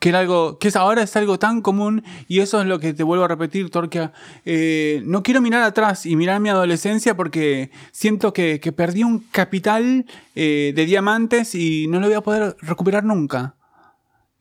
[0.00, 2.92] Que, era algo, que es, ahora es algo tan común y eso es lo que
[2.92, 4.12] te vuelvo a repetir, Torquia.
[4.44, 9.18] Eh, no quiero mirar atrás y mirar mi adolescencia porque siento que, que perdí un
[9.18, 13.54] capital eh, de diamantes y no lo voy a poder recuperar nunca.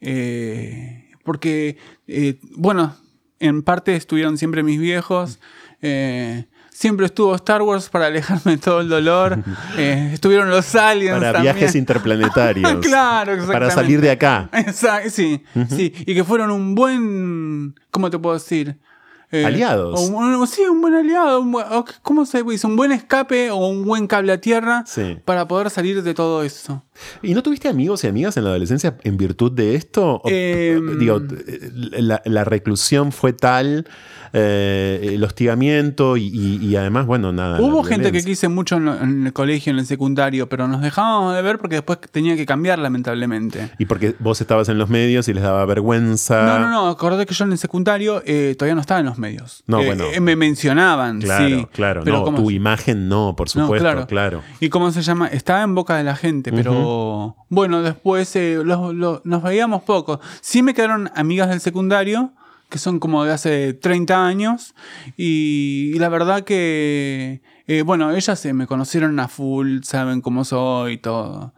[0.01, 1.77] Eh, porque,
[2.55, 2.95] bueno,
[3.39, 5.39] en parte estuvieron siempre mis viejos.
[6.79, 9.37] Eh, siempre estuvo Star Wars para alejarme de todo el dolor.
[9.77, 11.17] eh, estuvieron los aliens.
[11.19, 11.55] Para también.
[11.55, 12.71] viajes interplanetarios.
[12.81, 13.33] Claro, Para
[13.67, 13.73] exactamente.
[13.75, 14.49] salir de acá.
[14.53, 15.93] Exacto, sí, sí.
[16.05, 17.75] Y que fueron un buen.
[17.91, 18.77] ¿Cómo te puedo decir?
[19.31, 19.99] Eh, Aliados.
[19.99, 21.41] o un- sí, un buen aliado.
[21.41, 22.65] un buen- o- ¿Cómo se dice?
[22.65, 25.17] Un buen escape o un buen cable a tierra Sí.
[25.23, 26.83] para poder salir de todo eso.
[27.21, 30.15] ¿Y no tuviste amigos y amigas en la adolescencia en virtud de esto?
[30.23, 30.97] O- Em.
[30.97, 31.21] digo,
[31.91, 33.87] la, la reclusión fue tal,
[34.33, 37.59] eh, el hostigamiento y, y- y además, bueno, nada.
[37.61, 40.81] Hubo gente que quise mucho en, lo- en el colegio, en el secundario, pero nos
[40.81, 43.71] dejábamos de ver porque después tenía que cambiar, lamentablemente.
[43.79, 46.43] Y porque vos estabas en los medios y les daba vergüenza.
[46.45, 49.17] No, no, no, acordate que yo en el secundario eh, todavía no estaba en los
[49.17, 49.63] medios.
[49.67, 50.05] No, Eh, bueno.
[50.13, 51.67] eh, me mencionaban, Claro, sí.
[51.73, 52.01] claro.
[52.03, 54.41] pero no, como- tu imagen no, por No, supuesto, claro.
[54.59, 55.27] ¿Y cómo se llama?
[55.27, 60.19] Estaba en boca de la gente, pero bueno, después eh, los- los- nos veíamos poco.
[60.41, 62.31] Sí me quedaron amigas del secundario,
[62.69, 64.75] que son como de hace 30 años,
[65.17, 70.93] y, la verdad que, eh, bueno, ellas eh, me conocieron a full, saben cómo soy
[70.93, 71.53] y todo.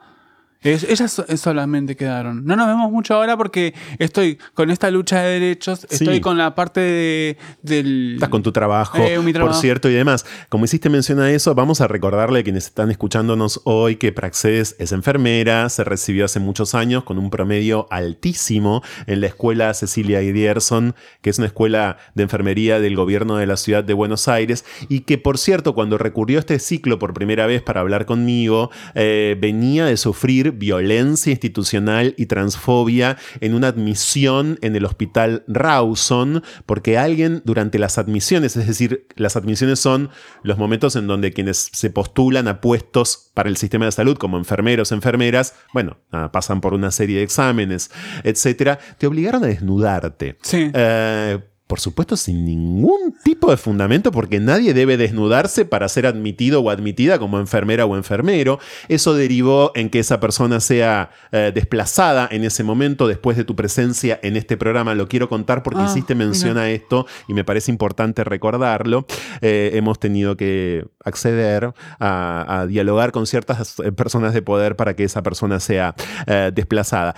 [0.64, 2.46] Es- ellas so- solamente quedaron.
[2.46, 6.22] No nos vemos mucho ahora porque estoy con esta lucha de derechos, estoy Sí.
[6.22, 8.14] con la parte de- del...
[8.16, 9.54] Estás con tu trabajo, Eh, trabajo.
[9.54, 10.24] por cierto, y demás.
[10.50, 14.76] Como hiciste mención a eso, vamos a recordarle a quienes están escuchándonos hoy que Praxedes
[14.78, 20.22] es enfermera, se recibió hace muchos años con un promedio altísimo en la escuela Cecilia
[20.22, 20.94] Idierson,
[21.24, 25.02] que es una escuela de enfermería del gobierno de la ciudad de Buenos Aires, y
[25.02, 29.36] que, por cierto, cuando recurrió a este ciclo por primera vez para hablar conmigo, eh,
[29.42, 36.98] venía de sufrir violencia institucional y transfobia en una admisión en el hospital Rawson, porque
[36.98, 40.10] alguien durante las admisiones, es decir, las admisiones son
[40.44, 44.38] los momentos en donde quienes se postulan a puestos para el sistema de salud, como
[44.38, 47.92] enfermeros, enfermeras, bueno, ah, pasan por una serie de exámenes,
[48.24, 50.38] etcétera, te obligaron a desnudarte.
[50.42, 50.70] Sí.
[50.74, 51.40] Eh,
[51.72, 56.70] por supuesto, sin ningún tipo de fundamento, porque nadie debe desnudarse para ser admitido o
[56.70, 58.60] admitida como enfermera o enfermero.
[58.90, 63.56] Eso derivó en que esa persona sea eh, desplazada en ese momento después de tu
[63.56, 64.96] presencia en este programa.
[64.96, 69.06] Lo quiero contar porque Ah, hiciste mención a esto y me parece importante recordarlo.
[69.40, 74.94] Eh, hemos tenido que acceder a, a dialogar con ciertas eh, personas de poder para
[74.98, 75.96] que esa persona sea
[76.28, 77.16] eh, desplazada.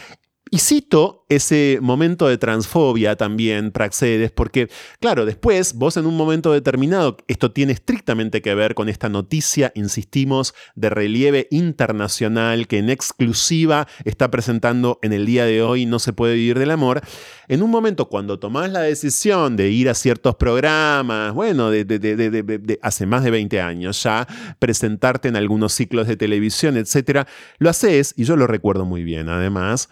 [0.54, 6.54] Y cito ese momento de transfobia también, Praxedes, porque, claro, después vos en un momento
[6.54, 12.92] determinado, esto tiene estrictamente que ver con esta noticia, insistimos, de relieve internacional que en
[12.92, 17.02] exclusiva está presentando en el día de hoy No se puede vivir del amor.
[17.48, 23.08] En un momento cuando tomás la decisión de ir a ciertos programas, bueno, de, hace
[23.08, 24.28] más de 20 años ya,
[24.60, 27.26] presentarte en algunos ciclos de televisión, etcétera,
[27.58, 29.90] lo haces, y yo lo recuerdo muy bien, además,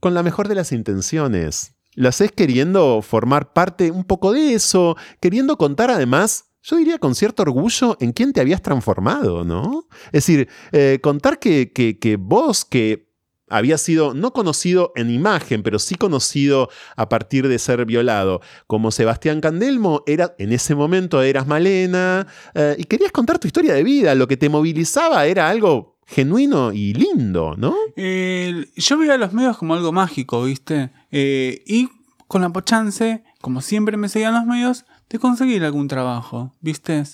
[0.00, 1.74] con la mejor de las intenciones.
[1.94, 7.14] Lo haces queriendo formar parte un poco de eso, queriendo contar además, yo diría con
[7.14, 9.86] cierto orgullo, en quién te habías transformado, ¿no?
[10.06, 13.08] Es decir, eh, contar que, que- que vos, que
[13.48, 18.92] habías sido no conocido en imagen, pero sí conocido a partir de ser violado, como
[18.92, 23.82] Sebastián Candelmo, era, en ese momento eras Malena, eh, y querías contar tu historia de
[23.82, 27.74] vida, lo que te movilizaba era algo genuino y lindo, ¿no?
[27.94, 30.90] Eh, yo veía los medios como algo mágico, ¿viste?
[31.12, 31.88] Eh, y
[32.26, 37.04] con la chance, como siempre me seguían los medios, de conseguir algún trabajo, ¿viste?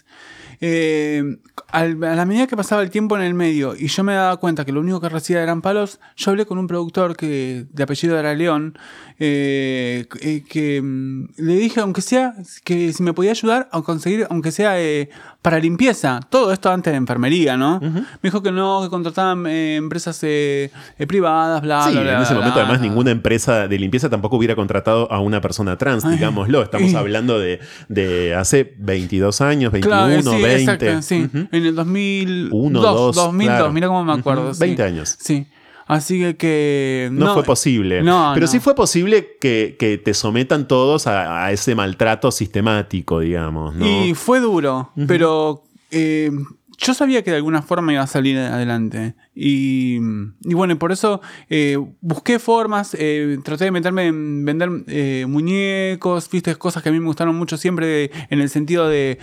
[0.61, 1.37] Eh,
[1.73, 4.64] a la medida que pasaba el tiempo en el medio y yo me daba cuenta
[4.64, 8.19] que lo único que recibía eran palos, yo hablé con un productor que de apellido
[8.19, 8.79] era León,
[9.19, 14.27] eh, que, que, mm, le dije, aunque sea, que si me podía ayudar a conseguir,
[14.31, 15.11] aunque sea eh,
[15.47, 17.79] para limpieza, todo esto antes de enfermería, ¿no?
[17.81, 22.16] Me dijo que no, que contrataban eh, empresas eh, eh, privadas, bla, Sí, bla, bla.
[22.16, 22.64] en ese bla, momento bla.
[22.64, 26.62] además ninguna empresa de limpieza tampoco hubiera contratado a una persona trans, digámoslo.
[26.62, 30.72] Estamos hablando de, de hace 22 años, 21, Claro, sí, 20.
[30.72, 31.28] exacto, sí.
[31.52, 33.72] En el 2001, Uno, 2, dos, 2002, claro.
[33.72, 34.52] mira cómo me acuerdo.
[34.54, 34.61] Sí.
[34.61, 35.16] 20 años.
[35.18, 35.46] Sí.
[35.88, 38.02] Así que, que No, fue posible.
[38.02, 38.50] No, Pero no.
[38.52, 43.74] sí fue posible que, que te sometan todos a, a ese maltrato sistemático, digamos.
[43.76, 43.87] ¿no?
[43.87, 46.32] Y fue duro, pero eh,
[46.78, 49.14] yo sabía que de alguna forma iba a salir adelante.
[49.38, 49.96] Y,
[50.44, 51.20] y bueno, y por eso
[51.51, 56.92] eh, busqué formas, eh, traté de meterme en vender eh, muñecos, viste, cosas que a
[56.92, 59.18] mí me gustaron mucho siempre en el sentido de,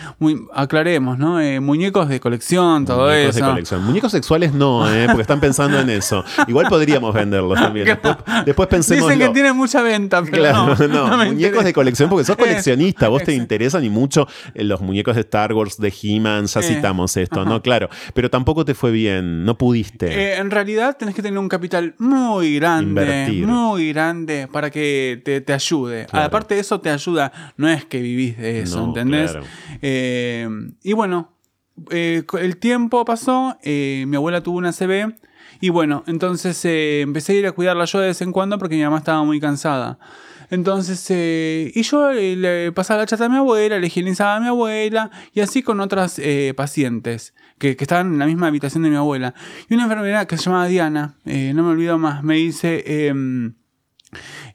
[0.54, 1.41] aclaremos, ¿no?
[1.41, 3.45] Eh, muñecos de colección, todo Muñecos eso.
[3.45, 3.84] de colección.
[3.86, 5.08] Muñecos sexuales no, ¿eh?
[5.08, 6.23] porque están pensando en eso.
[6.47, 7.86] Igual podríamos venderlos también.
[7.93, 9.10] Después, después pensemos.
[9.10, 11.63] Dicen que tienen mucha venta, pero Claro, no, no, no me muñecos interesa.
[11.63, 15.54] de colección, porque sos Eh, coleccionista, vos te interesan y mucho los muñecos de Star
[15.54, 17.45] Wars, de He-Man, ya citamos esto.
[17.45, 17.62] ¿no?
[17.62, 20.02] Claro, pero tampoco te fue bien, no pudiste.
[20.07, 23.47] Eh, en realidad tenés que tener un capital muy grande, Invertir.
[23.47, 26.05] muy grande para que te, te ayude.
[26.07, 26.25] Claro.
[26.25, 29.31] Aparte de eso te ayuda, no es que vivís de eso, No, ¿entendés?
[29.31, 29.45] claro.
[29.81, 30.47] Eh,
[30.83, 31.33] y bueno,
[31.91, 35.13] eh, el tiempo pasó, mi abuela tuvo una CB
[35.61, 38.83] y bueno, entonces empecé a ir a cuidarla yo de vez en cuando porque mi
[38.83, 39.97] mamá estaba muy cansada.
[40.53, 44.39] Entonces, eh, y yo eh, le pasaba la chata a mi abuela, le higienizaba a
[44.39, 48.83] mi abuela y así con otras eh, pacientes que, que estaban en la misma habitación
[48.83, 49.33] de mi abuela.
[49.69, 53.07] Y una enfermera que se llamaba Diana, eh, no me olvido más, me dice...
[53.07, 53.55] em,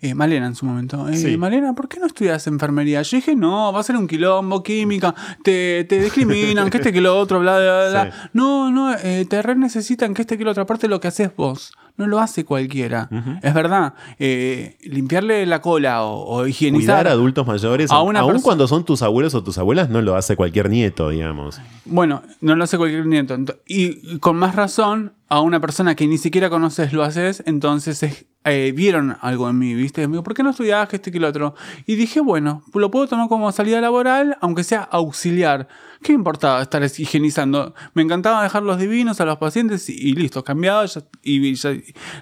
[0.00, 1.08] eh, Malena en su momento.
[1.08, 1.36] Eh, Sí.
[1.36, 3.02] Malena, ¿por qué no estudias enfermería?
[3.02, 7.00] Yo dije, no, va a ser un quilombo, química, te, te discriminan, que este que
[7.00, 8.04] lo otro, bla, bla, bla.
[8.12, 8.28] Sí.
[8.34, 10.62] No, no, eh, te re necesitan que este que lo otro.
[10.62, 13.08] Aparte lo que haces vos, no lo hace cualquiera.
[13.42, 16.94] Es verdad, eh, limpiarle la cola o, o higienizar.
[16.94, 19.58] Cuidar a adultos mayores, a aun una aun perso- cuando son tus abuelos o tus
[19.58, 21.60] abuelas, no lo hace cualquier nieto, digamos.
[21.84, 23.36] Bueno, no lo hace cualquier nieto.
[23.66, 28.24] Y con más razón, a una persona que ni siquiera conoces lo haces, entonces es-
[28.44, 30.06] eh, vieron algo en mí, ¿viste?
[30.06, 31.54] Me dijo, ¿por qué no estudiabas que este que lo otro?
[31.84, 35.68] Y dije, bueno, lo puedo tomar como salida laboral, aunque sea auxiliar.
[36.02, 37.74] ¿Qué importaba estar higienizando?
[37.94, 40.84] Me encantaba dejar los divinos a los pacientes y, listo, cambiado.
[41.22, 41.54] y,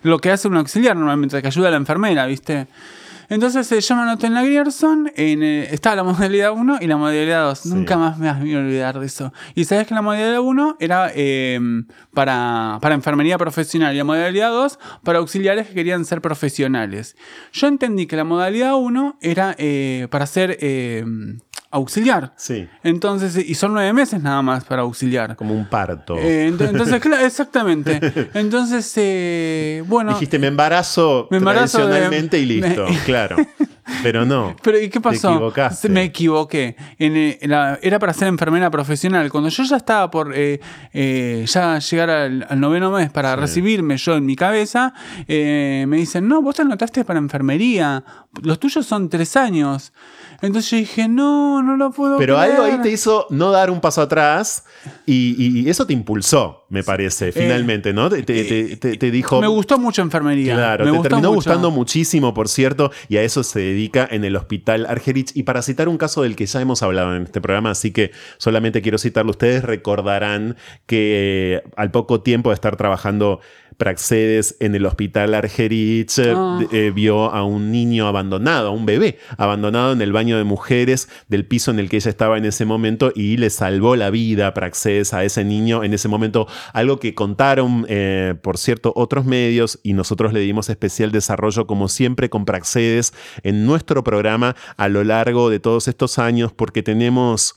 [0.02, 2.68] lo que hace un auxiliar normalmente, que ayuda a la enfermera, ¿viste?
[3.28, 6.96] Entonces se llama anoté en la Grierson, en, eh, estaba la modalidad 1 y la
[6.96, 7.66] modalidad 2.
[7.66, 9.32] Nunca más me voy a olvidar de eso.
[9.54, 11.58] Y sabes que la modalidad 1 era eh,
[12.14, 17.16] para, para enfermería profesional y la modalidad 2 para auxiliares que querían ser profesionales.
[17.52, 20.56] Yo entendí que la modalidad 1 era eh, para ser
[21.76, 22.32] auxiliar.
[22.36, 22.68] Sí.
[22.82, 25.36] Entonces, y son nueve meses nada más para auxiliar.
[25.36, 26.16] Como un parto.
[26.16, 28.00] Eh, entonces, claro, exactamente.
[28.34, 30.12] Entonces, eh, bueno.
[30.12, 33.36] Dijiste, me embarazo, me embarazo tradicionalmente y listo, claro.
[34.02, 34.56] Pero no.
[34.62, 35.28] Pero ¿y qué pasó?
[35.28, 35.88] Te equivocaste.
[35.88, 36.76] Me equivoqué.
[36.98, 37.38] Eh,
[37.82, 39.30] era para ser enfermera profesional.
[39.30, 44.36] Cuando yo ya estaba por ya llegar al, noveno mes para recibirme yo en mi
[44.36, 44.92] cabeza,
[45.28, 48.04] me dicen, no, vos te anotaste para enfermería.
[48.42, 49.92] Los tuyos son tres años.
[50.42, 53.80] Entonces yo dije, no, no lo puedo Pero algo ahí te hizo no dar un
[53.80, 54.64] paso atrás
[55.06, 58.08] y, eso te impulsó, me parece, eh, finalmente, ¿no?
[58.08, 59.40] Te, te, dijo...
[59.40, 60.54] Me gustó mucho enfermería.
[60.54, 64.36] Claro, me te terminó gustando muchísimo, por cierto, y a eso se dedica en el
[64.36, 65.32] Hospital Argerich.
[65.34, 68.10] Y para citar un caso del que ya hemos hablado en este programa, así que
[68.38, 70.56] solamente quiero citarlo, ustedes recordarán
[70.86, 73.40] que eh, al poco tiempo de estar trabajando
[73.76, 76.60] Praxedes en el hospital Argerich eh, ah.
[76.72, 81.08] eh, vio a un niño abandonado, a un bebé abandonado en el baño de mujeres
[81.28, 84.54] del piso en el que ella estaba en ese momento y le salvó la vida
[84.54, 86.46] Praxedes a ese niño en ese momento.
[86.72, 91.88] Algo que contaron, eh, por cierto, otros medios y nosotros le dimos especial desarrollo, como
[91.88, 93.12] siempre, con Praxedes
[93.42, 97.56] en nuestro programa a lo largo de todos estos años, porque tenemos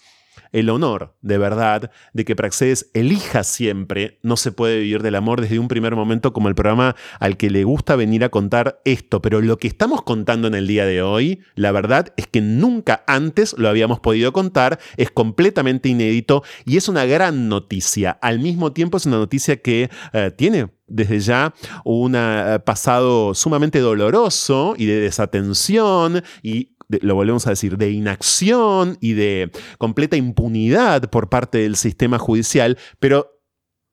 [0.51, 5.41] el honor, de verdad, de que Praxedes elija siempre No se puede vivir del amor
[5.41, 9.21] desde un primer momento como el programa al que le gusta venir a contar esto.
[9.21, 13.03] Pero lo que estamos contando en el día de hoy, la verdad es que nunca
[13.07, 18.11] antes lo habíamos podido contar, es completamente inédito y es una gran noticia.
[18.21, 21.53] Al mismo tiempo es una noticia que eh, tiene desde ya
[21.85, 28.97] un eh, pasado sumamente doloroso y de desatención y lo volvemos a decir, de inacción
[28.99, 33.39] y de completa impunidad por parte del sistema judicial, pero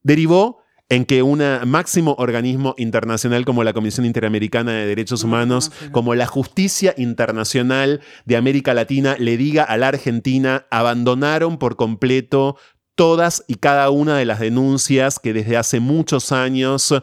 [0.02, 6.14] derivó en que un máximo organismo internacional como la Comisión Interamericana de Derechos Humanos, como
[6.14, 12.56] la Justicia Internacional de América Latina, le diga a la Argentina, abandonaron por completo
[12.94, 16.94] todas y cada una de las denuncias que desde hace muchos años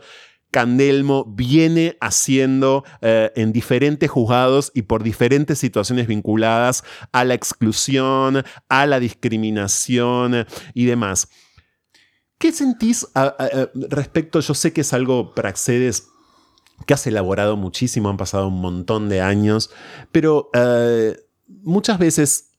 [0.53, 8.43] Candelmo viene haciendo eh, en diferentes juzgados y por diferentes situaciones vinculadas a la exclusión,
[8.69, 10.45] a la discriminación
[10.75, 11.27] y demás.
[12.37, 13.07] ¿Qué sentís
[13.89, 14.41] respecto?
[14.41, 16.09] Yo sé que es algo, Praxedes,
[16.85, 19.71] que has elaborado muchísimo, han pasado un montón de años,
[20.11, 22.52] pero eh, muchas veces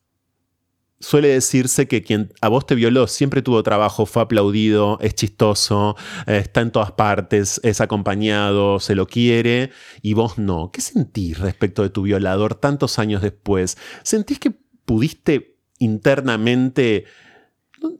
[1.00, 5.96] suele decirse que quien a vos te violó siempre tuvo trabajo, fue aplaudido, es chistoso,
[6.26, 9.70] eh, está en todas partes, es acompañado, se lo quiere,
[10.02, 10.70] y vos no.
[10.72, 13.76] ¿Qué sentís respecto de tu violador tantos años después?
[14.02, 14.52] ¿Sentís que
[14.84, 17.04] pudiste internamente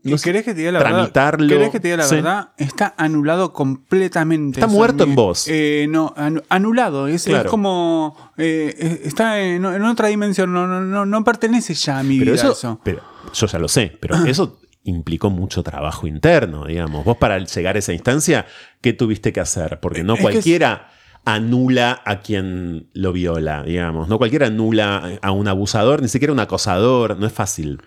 [0.02, 1.46] no ¿Querés que te diga la tramitarlo.
[1.46, 1.56] Verdad?
[1.56, 2.48] ¿Querés que te diga la verdad?
[2.56, 4.60] Está anulado completamente.
[4.60, 5.46] Está muerto en vos.
[5.48, 6.14] Eh, no,
[6.48, 7.06] anulado.
[7.08, 8.32] Es, como.
[8.36, 10.52] Eh, está en, otra dimensión.
[10.52, 12.80] No, no, no, pertenece ya a mi vida eso.
[12.82, 17.04] Pero, yo ya lo sé, pero eso implicó mucho trabajo interno, digamos.
[17.04, 18.46] Vos para llegar a esa instancia,
[18.80, 19.80] ¿qué tuviste que hacer?
[19.80, 20.90] Porque no cualquiera
[21.24, 24.08] anula a quien lo viola, digamos.
[24.08, 27.18] No cualquiera anula a un abusador, ni siquiera un acosador.
[27.18, 27.80] No es fácil.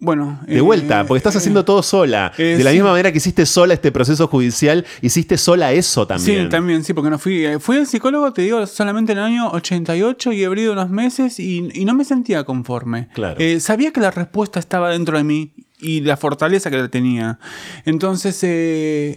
[0.00, 0.40] Bueno.
[0.46, 2.32] De vuelta, eh, porque estás haciendo todo sola.
[2.38, 6.44] Eh, de la misma manera que hiciste sola este proceso judicial, hiciste sola eso también.
[6.44, 7.44] Sí, también, sí, porque no fui.
[7.44, 10.88] Eh, fui al psicólogo, te digo, solamente en el año 88 y he abrido unos
[10.88, 13.08] meses y, no me sentía conforme.
[13.14, 13.38] Claro.
[13.58, 17.38] sabía que la respuesta estaba dentro de mí y la fortaleza que la tenía.
[17.84, 18.42] Entonces,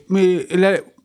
[0.07, 0.45] me,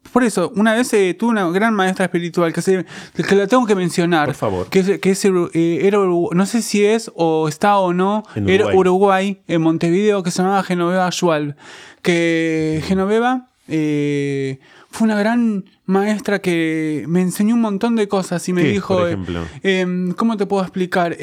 [0.09, 2.85] por eso, una vez eh, tuve una gran maestra espiritual que, se,
[3.15, 4.27] que la tengo que mencionar.
[4.27, 4.69] Por favor.
[4.69, 9.41] Que, que eh, era, no sé si es o está o no, en era Uruguay,
[9.49, 11.55] en Montevideo, que se llamaba Genoveva Schwalb.
[12.03, 18.53] Que Genoveva eh, fue una gran maestra que me enseñó un montón de cosas y
[18.53, 19.45] me dijo, por ejemplo?
[19.63, 21.17] Em, ¿cómo te puedo explicar?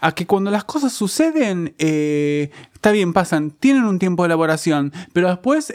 [0.00, 5.28] a que cuando las cosas suceden, está bien, pasan, tienen un tiempo de elaboración, pero
[5.28, 5.72] después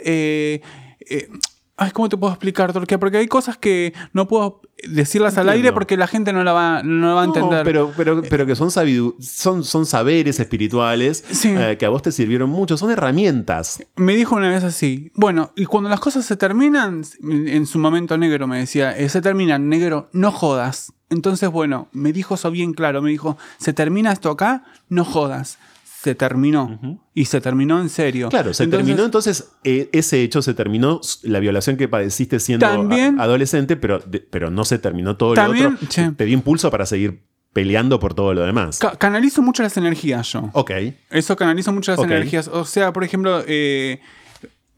[1.76, 2.98] Ay, ¿cómo te puedo explicar, Torquía?
[3.00, 6.82] Porque hay cosas que no puedo decirlas al aire porque la gente no la va,
[6.82, 7.64] no la va a No, entender.
[7.64, 11.48] pero, pero, pero que son, son, son saberes espirituales Sí.
[11.56, 13.82] eh, que a vos te sirvieron mucho, son herramientas.
[13.96, 18.18] Me dijo una vez así, bueno, y cuando las cosas se terminan, en su momento
[18.18, 20.92] negro me decía, "eh, se terminan, negro, no jodas.
[21.08, 25.58] Entonces, bueno, me dijo eso bien claro, me dijo, se termina esto acá, no jodas.
[26.02, 26.80] Se terminó.
[27.14, 28.28] Y se terminó en serio.
[28.28, 32.66] Claro, se Entonces, terminó entonces eh, ese hecho, se terminó la violación que padeciste siendo
[32.66, 35.88] También- a- adolescente, pero, de- pero no se terminó todo También, lo otro.
[35.88, 36.10] che.
[36.12, 37.22] Te dio impulso para seguir
[37.52, 38.78] peleando por todo lo demás.
[38.78, 40.50] ca- canalizo mucho las energías yo.
[40.54, 40.70] ok.
[41.10, 42.48] Eso canalizo mucho las energías.
[42.48, 44.00] O sea, por ejemplo, eh,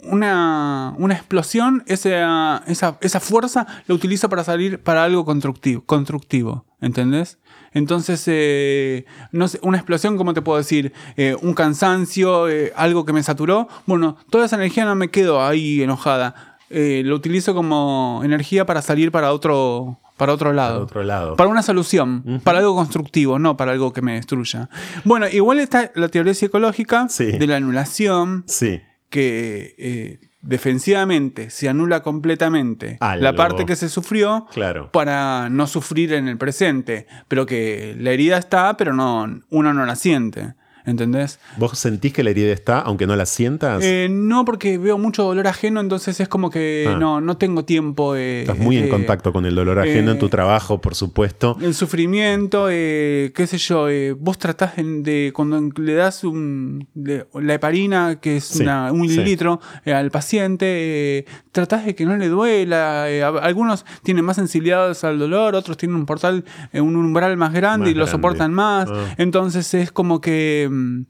[0.00, 6.66] una, una explosión, esa, esa, esa fuerza la utilizo para salir para algo constructivo, constructivo
[6.80, 7.38] ¿entendés?
[7.74, 10.92] Entonces, eh, no sé, una explosión, ¿cómo te puedo decir?
[11.16, 13.68] Eh, un cansancio, eh, algo que me saturó.
[13.86, 16.56] Bueno, toda esa energía no me quedo ahí enojada.
[16.70, 20.76] Eh, lo utilizo como energía para salir para otro, para otro lado.
[20.78, 21.36] Al otro lado.
[21.36, 24.68] Para una solución, para algo constructivo, no para algo que me destruya.
[25.04, 27.26] Bueno, igual está la teoría psicológica Sí.
[27.32, 28.80] de la anulación, Sí.
[29.10, 33.22] que defensivamente se anula completamente Algo.
[33.24, 34.90] la parte que se sufrió Claro.
[34.92, 39.86] para no sufrir en el presente, pero que la herida está, pero no uno no
[39.86, 40.54] la siente.
[40.86, 41.38] ¿Entendés?
[41.56, 43.82] ¿Vos sentís que la herida está, aunque no la sientas?
[43.82, 46.96] Eh, no, porque veo mucho dolor ajeno, entonces es como que Ah.
[46.98, 48.14] no, no tengo tiempo.
[48.16, 51.56] Estás muy en contacto con el dolor ajeno en tu eh, trabajo, por supuesto.
[51.62, 57.26] El sufrimiento, eh, qué sé yo, eh, vos tratás de, cuando le das un, de-
[57.34, 59.16] la heparina, que es Sí, una- un sí.
[59.16, 63.04] mililitro, eh, al paciente, tratás de que no le duela.
[63.42, 67.90] algunos tienen más sensibilidad al dolor, otros tienen un portal, un umbral más grande Más
[67.92, 68.88] y lo soportan más.
[68.90, 69.14] Ah.
[69.18, 70.68] Entonces es como que...
[70.74, 71.06] mm,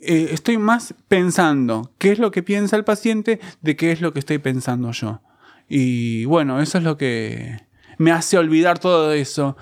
[0.00, 4.12] eh, estoy más pensando qué es lo que piensa el paciente de qué es lo
[4.12, 5.22] que estoy pensando yo.
[5.68, 7.56] Y bueno, eso es lo que
[7.98, 9.56] me hace olvidar todo eso.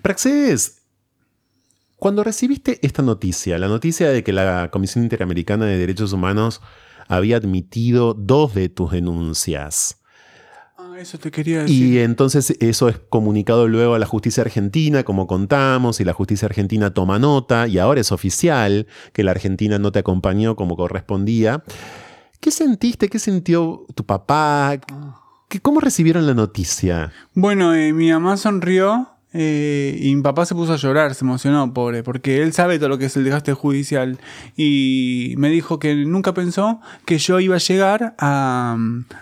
[0.00, 0.82] Praxedes,
[1.96, 6.60] cuando recibiste esta noticia, la noticia de que la Comisión Interamericana de Derechos Humanos
[7.08, 10.01] había admitido dos de tus denuncias,
[11.02, 11.92] eso te quería decir.
[11.94, 16.46] y entonces eso es comunicado luego a la justicia argentina, como contamos, y la justicia
[16.46, 21.62] argentina toma nota, y ahora es oficial que la Argentina no te acompañó como correspondía.
[22.40, 23.08] ¿Qué sentiste?
[23.08, 24.78] ¿Qué sintió tu papá?
[25.48, 27.12] ¿Qué- ¿Cómo recibieron la noticia?
[27.34, 31.72] Bueno, eh, mi mamá sonrió eh, y mi papá se puso a llorar, se emocionó,
[31.72, 34.18] pobre, porque él sabe todo lo que es el desgaste judicial.
[34.56, 38.76] Y me dijo que nunca pensó que yo iba a llegar a,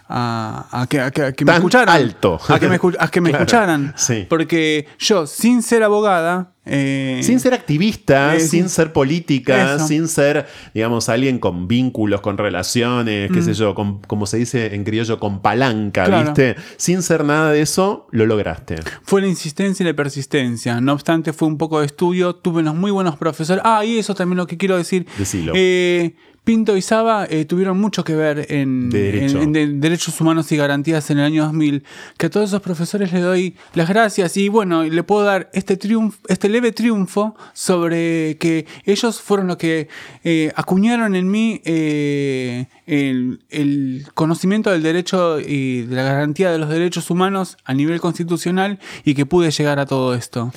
[0.08, 1.94] a, a que, a que- a que me Tan escucharan.
[1.96, 2.40] alto.
[2.48, 3.92] A que me, a que me Claro, escucharan.
[3.96, 4.26] sí.
[4.28, 6.52] Porque yo, sin ser abogada.
[6.66, 9.86] Eh, Sin ser activista, eh, sin ser política, Eso.
[9.88, 14.74] sin ser, digamos, alguien con vínculos, con relaciones, qué sé yo, con- como se dice
[14.74, 16.06] en criollo, con palanca, Mm.
[16.06, 16.24] Claro.
[16.26, 16.56] ¿viste?
[16.76, 18.76] Sin ser nada de eso, lo lograste.
[19.02, 20.80] Fue la insistencia y la persistencia.
[20.80, 22.34] No obstante, fue un poco de estudio.
[22.34, 23.62] Tuve unos muy buenos profesores.
[23.64, 25.06] Ah, y eso también lo que quiero decir.
[25.18, 25.52] Decilo.
[25.56, 26.14] Eh,
[26.50, 29.36] Pinto y Saba eh, tuvieron mucho que ver en, De derecho.
[29.36, 31.84] en- en de- derechos humanos y garantías en el año 2000.
[32.18, 35.76] Que a todos esos profesores les doy las gracias y bueno, le puedo dar este
[35.76, 39.86] triunfo, este leve triunfo sobre que ellos fueron los que
[40.24, 46.58] eh, acuñaron en mí eh, el, el conocimiento del derecho y de la garantía de
[46.58, 50.52] los derechos humanos a nivel constitucional y que pude llegar a todo esto.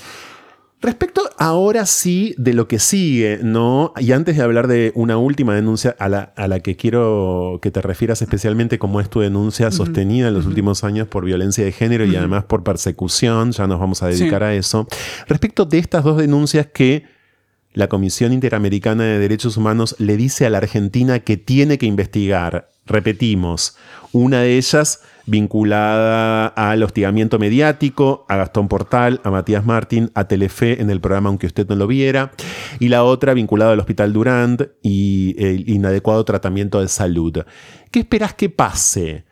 [0.84, 3.94] Respecto ahora sí de lo que sigue, ¿no?
[3.98, 7.72] Y antes de hablar de una última denuncia a la, a la que quiero que
[7.72, 11.72] te refieras especialmente como es tu denuncia sostenida en los últimos años por violencia de
[11.72, 14.46] género y además por persecución, ya nos vamos a dedicar Sí.
[14.46, 14.88] a eso.
[15.30, 17.06] Respecto de estas dos denuncias que
[17.74, 22.70] la Comisión Interamericana de Derechos Humanos le dice a la Argentina que tiene que investigar,
[22.86, 23.78] repetimos,
[24.12, 30.82] una de ellas vinculada al hostigamiento mediático, a Gastón Portal, a Matías Martín, a Telefe
[30.82, 32.32] en el programa Aunque usted no lo viera,
[32.80, 37.40] y la otra vinculada al Hospital Durand y el inadecuado tratamiento de salud.
[37.92, 39.26] ¿Qué esperas que pase?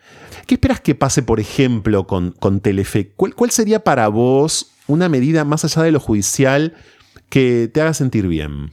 [0.48, 3.12] ¿Qué esperas que pase, por ejemplo, con, con Telefe?
[3.16, 6.74] ¿Cuál, cuál sería para vos una medida más allá de lo judicial
[7.30, 8.72] que te haga sentir bien?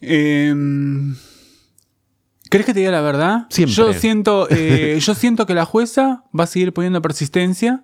[0.00, 1.14] Em,
[2.52, 3.46] ¿Crees que te diga la verdad?
[3.50, 3.74] Siempre.
[3.74, 7.82] Yo siento, eh, yo siento que la jueza va a seguir poniendo persistencia.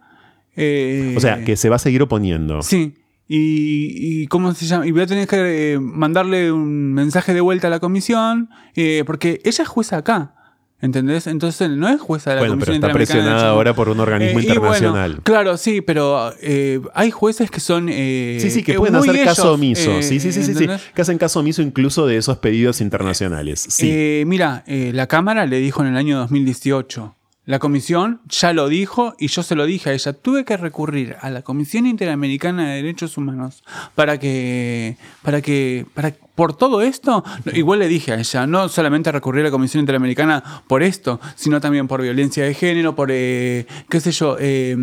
[0.57, 2.63] eh, O sea, que se va a seguir oponiendo.
[2.63, 2.95] Sí.
[3.31, 7.43] Y, y cómo se llama y voy a tener que eh, mandarle un mensaje de
[7.43, 10.35] vuelta a la comisión eh, porque ella es jueza acá
[10.81, 11.27] ¿Entendés?
[11.27, 14.45] Entonces no es jueza de la Bueno, pero está presionada ahora por un organismo Eh,
[14.45, 15.21] bueno, internacional.
[15.25, 17.89] claro, sí, pero eh, hay jueces que son.
[17.91, 19.91] eh, Sí, sí, que eh, pueden hacer caso ellos, omiso.
[19.91, 20.69] eh, sí, sí, sí, sí, sí.
[20.95, 23.67] Que hacen caso omiso incluso de esos pedidos internacionales.
[23.69, 23.89] Sí.
[23.91, 27.17] Eh, mira, eh, la Cámara le dijo en el año 2018.
[27.49, 30.13] La comisión ya lo dijo y yo se lo dije a ella.
[30.13, 36.13] Tuve que recurrir a la Comisión Interamericana de Derechos Humanos para que, para que, para
[36.35, 37.25] por todo esto,
[37.55, 41.59] igual le dije a ella, no solamente recurrir a la Comisión Interamericana por esto, sino
[41.61, 44.77] también por violencia de género, por, eh, qué sé yo, eh,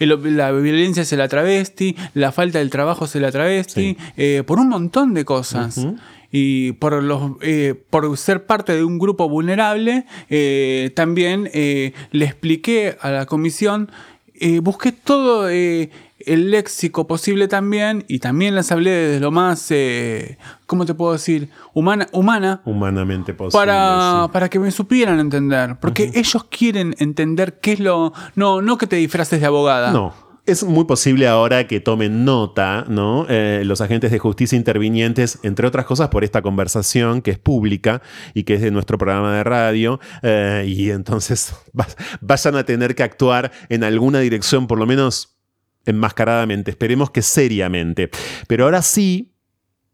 [0.00, 3.96] el- la violencia hacia la travesti, la falta del trabajo hacia la travesti, Sí.
[4.16, 5.78] eh, por un montón de cosas.
[5.78, 5.96] Ujú.
[6.36, 12.24] Y por, los, eh, por ser parte de un grupo vulnerable, eh, también eh, le
[12.24, 13.88] expliqué a la comisión,
[14.34, 19.70] eh, busqué todo eh, el léxico posible también y también les hablé desde lo más,
[19.70, 21.50] eh, ¿cómo te puedo decir?
[21.72, 23.64] Humana, humana Humanamente posible.
[23.66, 24.32] para, sí.
[24.32, 25.76] para que me supieran entender.
[25.80, 28.12] Porque ellos quieren entender qué es lo...
[28.34, 29.92] No, no que te disfraces de abogada.
[29.92, 30.12] No.
[30.46, 33.24] Es muy posible ahora que tomen nota, ¿no?
[33.30, 38.02] Eh, los agentes de justicia intervinientes, entre otras cosas, por esta conversación que es pública
[38.34, 41.86] y que es de nuestro programa de radio, eh, y entonces va-
[42.20, 45.38] vayan a tener que actuar en alguna dirección, por lo menos
[45.86, 46.70] enmascaradamente.
[46.72, 48.10] Esperemos que seriamente.
[48.46, 49.33] Pero ahora sí.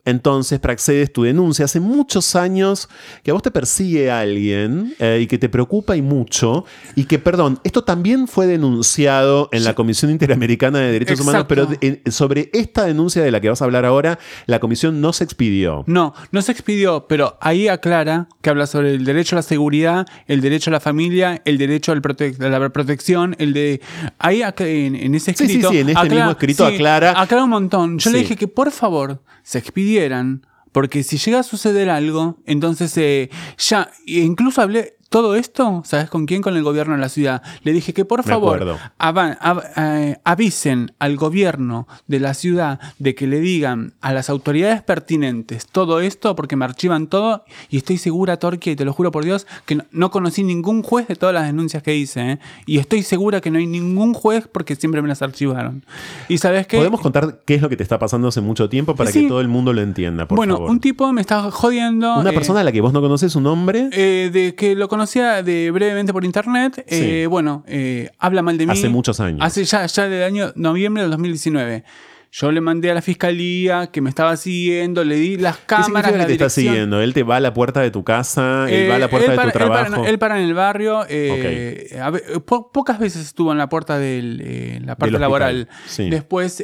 [0.05, 2.89] Entonces, Praxedes, tu denuncia hace muchos años
[3.23, 6.65] que a vos te persigue alguien eh, y que te preocupa y mucho,
[6.97, 11.67] y que, perdón, esto también fue denunciado en la Comisión Interamericana de Derechos Humanos, pero
[11.67, 15.25] de- sobre esta denuncia de la que vas a hablar ahora, la comisión no se
[15.25, 15.85] expidió.
[15.87, 20.07] No, no se expidió, pero ahí aclara que habla sobre el derecho a la seguridad,
[20.27, 23.81] el derecho a la familia, el derecho al prote- a la protección, el de...
[24.19, 25.71] Ahí en, en ese Sí, sí, escrito...
[25.71, 27.99] sí, en este mismo escrito aclara- Aclara un montón.
[27.99, 28.23] Yo le Sí.
[28.25, 29.21] dije que por favor
[29.51, 33.91] se expidieran, porque si llega a suceder algo, entonces eh, ya...
[34.07, 34.97] incluso hablé...
[35.11, 36.41] Todo esto, ¿sabes con quién?
[36.41, 37.43] Con el gobierno de la ciudad.
[37.65, 43.27] Le dije que por favor av- eh, avisen al gobierno de la ciudad de que
[43.27, 48.37] le digan a las autoridades pertinentes todo esto porque me archivan todo y estoy segura,
[48.37, 51.35] Torquia, y te lo juro por Dios, que no, no conocí ningún juez de todas
[51.35, 52.33] las denuncias que hice.
[52.33, 52.39] ¿eh?
[52.67, 55.85] Y estoy segura que no hay ningún juez porque siempre me las archivaron.
[56.29, 56.77] Y sabes qué?
[56.77, 59.23] ¿Podemos contar qué es lo que te está pasando hace mucho tiempo para Sí.
[59.23, 60.71] que todo el mundo lo entienda, por bueno, favor?
[60.71, 62.17] un tipo me está jodiendo.
[62.21, 64.89] Una eh, persona a la que vos no conoces su nombre eh, de que lo
[65.01, 68.73] conocía de brevemente por internet, eh, bueno, eh, habla mal de mí.
[68.73, 69.41] Hace muchos años.
[69.43, 71.85] Hace ya, ya del año noviembre del 2019.
[72.33, 75.87] Yo le mandé a la fiscalía que me estaba siguiendo, le di las ¿Qué cámaras,
[75.87, 77.01] significa la que te está siguiendo?
[77.01, 78.67] ¿Él te va a la puerta de tu casa?
[78.69, 80.05] ¿Él Eh, va a la puerta de tu él para- trabajo?
[80.07, 81.05] Él para en el barrio.
[81.09, 85.69] eh, a ver, po- pocas veces estuvo en la puerta de la parte laboral.
[85.87, 86.09] sí.
[86.11, 86.63] Después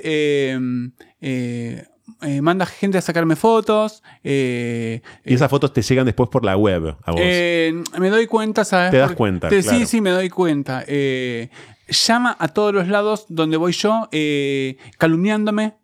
[2.22, 4.02] eh, manda gente a sacarme fotos.
[4.24, 7.20] eh, y esas fotos te llegan después por la web a vos.
[7.22, 8.90] eh, me doy cuenta, ¿sabes?
[8.90, 9.78] Te das Porque- cuenta, te- claro.
[9.78, 10.84] Sí, sí, me doy cuenta.
[10.86, 11.50] Eh,
[11.88, 15.74] llama a todos los lados donde voy yo, eh, calumniándome.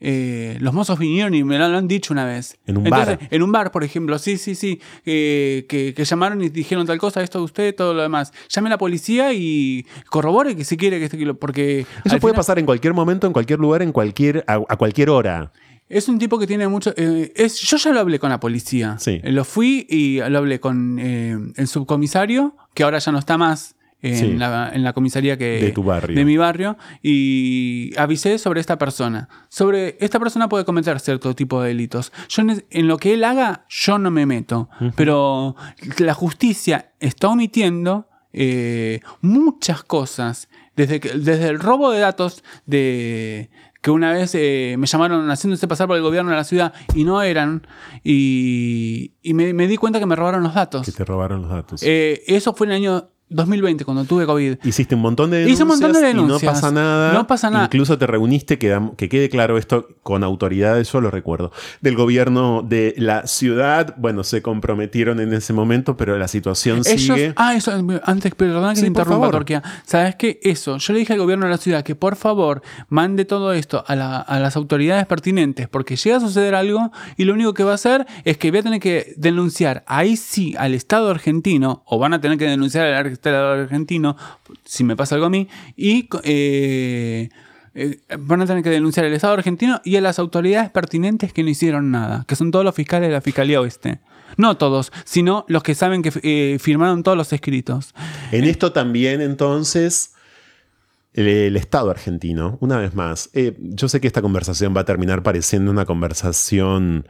[0.00, 2.56] Eh, los mozos vinieron y me lo han dicho una vez.
[2.66, 3.18] En un bar.
[3.30, 4.18] En un bar, por ejemplo.
[4.18, 4.80] Sí, sí, sí.
[5.04, 8.32] eh, que, que llamaron y dijeron tal cosa, esto de usted, todo lo demás.
[8.48, 11.34] Llame a la policía y corrobore que si quiere que esté.
[11.34, 11.80] Porque.
[11.80, 15.10] Eso puede final- pasar en cualquier momento, en cualquier lugar, en cualquier, a, a cualquier
[15.10, 15.52] hora.
[15.88, 16.94] Es un tipo que tiene mucho.
[16.96, 18.96] eh, es, yo ya lo hablé con la policía.
[18.98, 19.20] Sí.
[19.24, 24.16] Lo fui y lo hablé con el subcomisario, que ahora ya no está más en,
[24.16, 24.32] Sí.
[24.36, 26.16] la, en la comisaría que, De tu barrio.
[26.16, 26.76] de mi barrio.
[27.02, 29.28] Y avisé sobre esta persona.
[29.48, 32.12] Sobre esta persona puede cometer cierto tipo de delitos.
[32.28, 34.68] Yo en, en lo que él haga, yo no me meto.
[34.96, 35.56] Pero
[35.98, 40.48] la justicia está omitiendo eh, muchas cosas.
[40.76, 43.50] Desde, que- desde el robo de datos de
[43.82, 47.04] que una vez eh, me llamaron haciéndose pasar por el gobierno de la ciudad y
[47.04, 47.66] no eran,
[48.04, 50.84] y, y me, me di cuenta que me robaron los datos.
[50.86, 51.82] Que te robaron los datos.
[51.82, 54.58] Eh, eso fue en el año 2020, cuando tuve COVID.
[54.64, 55.54] Hiciste un montón de denuncias.
[55.56, 56.52] Hice un montón de Y no denuncias.
[56.54, 57.12] pasa nada.
[57.12, 57.64] No pasa nada.
[57.64, 62.62] Incluso te reuniste, que, que quede claro esto con autoridades, yo lo recuerdo, del gobierno
[62.62, 63.94] de la ciudad.
[63.96, 67.32] Bueno, se comprometieron en ese momento, pero la situación Ellos, sigue.
[67.36, 67.72] ah, eso,
[68.04, 69.30] antes, perdón que Sí, te interrumpa.
[69.30, 69.62] Torquia.
[69.86, 70.40] ¿Sabes qué?
[70.42, 73.84] Eso, yo le dije al gobierno de la ciudad que por favor mande todo esto
[73.86, 77.62] a, la- a las autoridades pertinentes, porque llega a suceder algo y lo único que
[77.64, 81.82] va a hacer es que voy a tener que denunciar ahí sí al Estado argentino,
[81.86, 84.16] o van a tener que denunciar al Estado argentino,
[84.64, 87.28] si me pasa algo a mí, y eh,
[87.74, 91.42] eh, van a tener que denunciar al Estado argentino y a las autoridades pertinentes que
[91.42, 94.00] no hicieron nada, que son todos los fiscales de la Fiscalía Oeste.
[94.36, 97.94] No todos, sino los que saben que eh, firmaron todos los escritos.
[98.32, 100.14] En esto también, entonces,
[101.14, 103.30] el, Estado argentino, una vez más.
[103.32, 107.06] Eh, yo sé que esta conversación va a terminar pareciendo una conversación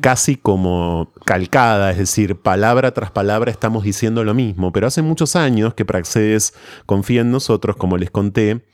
[0.00, 5.36] casi como calcada, es decir, palabra tras palabra estamos diciendo lo mismo, pero hace muchos
[5.36, 6.54] años que Praxedes
[6.86, 8.64] confía en nosotros, como les conté,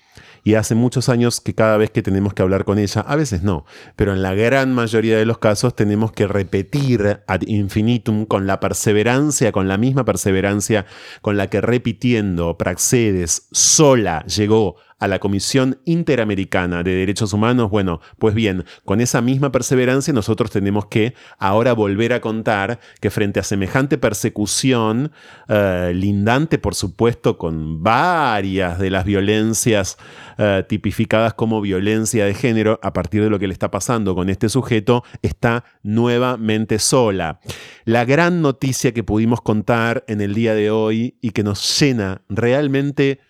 [0.44, 3.42] y hace muchos años que cada vez que tenemos que hablar con ella, a veces
[3.42, 3.64] no,
[3.96, 8.60] pero en la gran mayoría de los casos tenemos que repetir ad infinitum con la
[8.60, 10.86] perseverancia, con la misma perseverancia
[11.22, 18.00] con la que repitiendo Praxedes sola llegó a la Comisión Interamericana de Derechos Humanos, bueno,
[18.18, 23.40] pues bien, con esa misma perseverancia nosotros tenemos que ahora volver a contar que frente
[23.40, 25.10] a semejante persecución,
[25.48, 29.96] eh, lindante por supuesto con varias de las violencias
[30.38, 34.28] eh, tipificadas como violencia de género, a partir de lo que le está pasando con
[34.28, 37.40] este sujeto, está nuevamente sola.
[37.84, 42.22] La gran noticia que pudimos contar en el día de hoy y que nos llena
[42.28, 43.20] realmente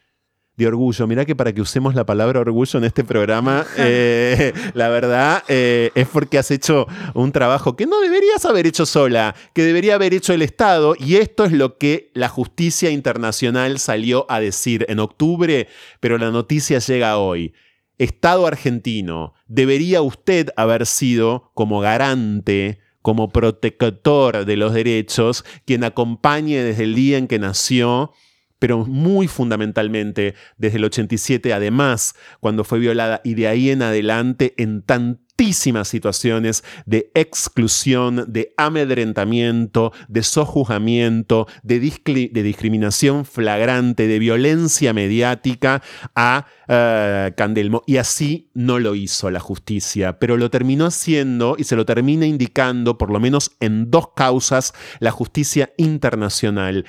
[0.61, 1.07] de orgullo.
[1.07, 5.91] Mirá que para que usemos la palabra orgullo en este programa, eh, la verdad eh,
[5.95, 10.15] es porque has hecho un trabajo que no deberías haber hecho sola, que debería haber
[10.15, 14.99] hecho el Estado, y esto es lo que la justicia internacional salió a decir en
[14.99, 15.67] octubre,
[15.99, 17.55] pero la noticia llega hoy.
[17.99, 26.63] Estado argentino, debería usted haber sido como garante como protector de los derechos, quien acompañe
[26.63, 28.13] desde el día en que nació
[28.61, 34.55] pero muy fundamentalmente desde el 87 además, cuando fue violada y de ahí en adelante
[34.59, 45.83] en tantísimas situaciones de exclusión, de amedrentamiento, de sojuzgamiento, de, discriminación flagrante, de violencia mediática
[46.15, 47.83] a uh, Candelmo.
[47.87, 52.27] Y así no lo hizo la justicia, pero lo terminó haciendo y se lo termina
[52.27, 56.85] indicando, por lo menos en dos causas, la justicia internacional.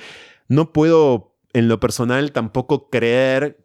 [0.48, 3.64] No puedo en lo personal tampoco creer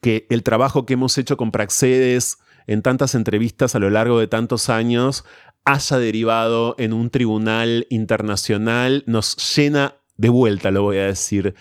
[0.00, 4.28] que el trabajo que hemos hecho con Praxedes en tantas entrevistas a lo largo de
[4.28, 5.24] tantos años
[5.64, 11.54] haya derivado en un tribunal internacional nos llena de vuelta, lo voy a decir,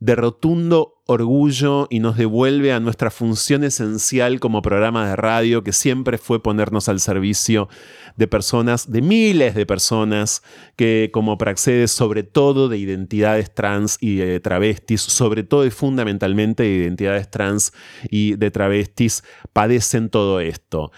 [0.00, 5.72] de rotundo orgullo y nos devuelve a nuestra función esencial como programa de radio, que
[5.72, 7.68] siempre fue ponernos al servicio
[8.16, 10.42] de personas, de miles de personas
[10.76, 16.62] que como Praxedes, sobre todo de identidades trans y de travestis, sobre todo y fundamentalmente
[16.62, 17.72] de identidades trans
[18.10, 20.92] y de travestis, padecen todo esto.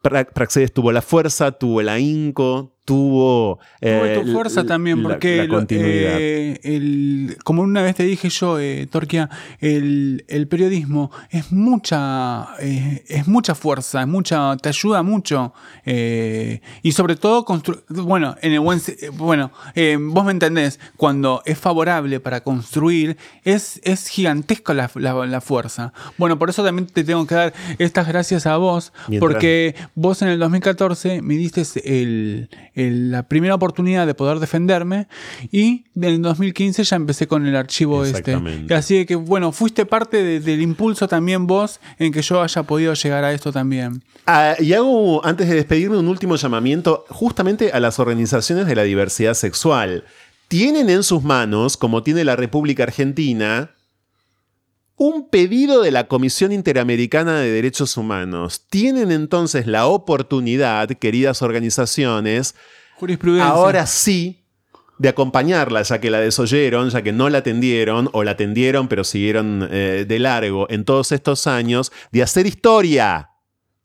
[0.00, 3.58] Praxedes tuvo la fuerza, tuvo el ahínco, tuvo...
[3.82, 9.28] Eh, tu fuerza también, porque eh, el, como una vez te dije yo, eh, Torquia,
[9.60, 15.52] el, periodismo es mucha, es mucha fuerza, es mucha, te ayuda mucho.
[15.84, 17.44] y sobre todo,
[17.90, 18.80] bueno, en el buen,
[19.18, 19.50] bueno
[19.98, 25.92] vos me entendés, cuando es favorable para construir, es, es gigantesca la, la, fuerza.
[26.16, 30.28] Bueno, por eso también te tengo que dar estas gracias a vos, porque vos en
[30.28, 32.48] el 2014 me diste el
[32.90, 35.08] la primera oportunidad de poder defenderme
[35.50, 38.38] y en el 2015 ya empecé con el archivo este.
[38.74, 43.24] Así que bueno, fuiste parte del impulso también vos en que yo haya podido llegar
[43.24, 44.02] a esto también.
[44.26, 48.82] Ah, y hago, antes de despedirme, un último llamamiento justamente a las organizaciones de la
[48.82, 50.04] diversidad sexual.
[50.48, 53.70] Tienen en sus manos, como tiene la República Argentina,
[54.98, 58.66] un pedido de la Comisión Interamericana de Derechos Humanos.
[58.68, 62.56] Tienen entonces la oportunidad, queridas organizaciones,
[63.40, 64.44] ahora sí,
[64.98, 69.04] de acompañarla, ya que la desoyeron, ya que no la atendieron, o la atendieron pero
[69.04, 73.30] siguieron eh, de largo en todos estos años, de hacer historia.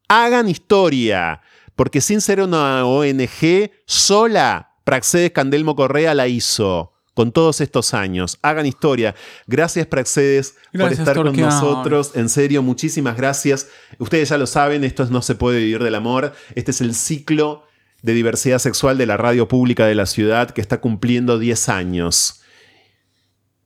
[0.07, 1.41] Hagan historia.
[1.75, 8.39] Porque sin ser una ONG sola, Praxedes Candelmo Correa la hizo con todos estos años.
[8.41, 9.15] Hagan historia.
[9.47, 12.11] Gracias, Praxedes, por estar con nosotros.
[12.15, 13.67] En serio, muchísimas gracias.
[13.99, 16.33] Ustedes ya lo saben, esto es No se puede vivir del amor.
[16.55, 17.65] Este es el ciclo
[18.01, 22.41] de diversidad sexual de la radio pública de la ciudad que está cumpliendo 10 años.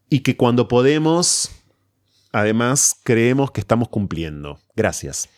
[0.09, 1.51] Y que cuando podemos,
[2.31, 4.59] además, creemos que estamos cumpliendo.
[4.75, 5.29] Gracias.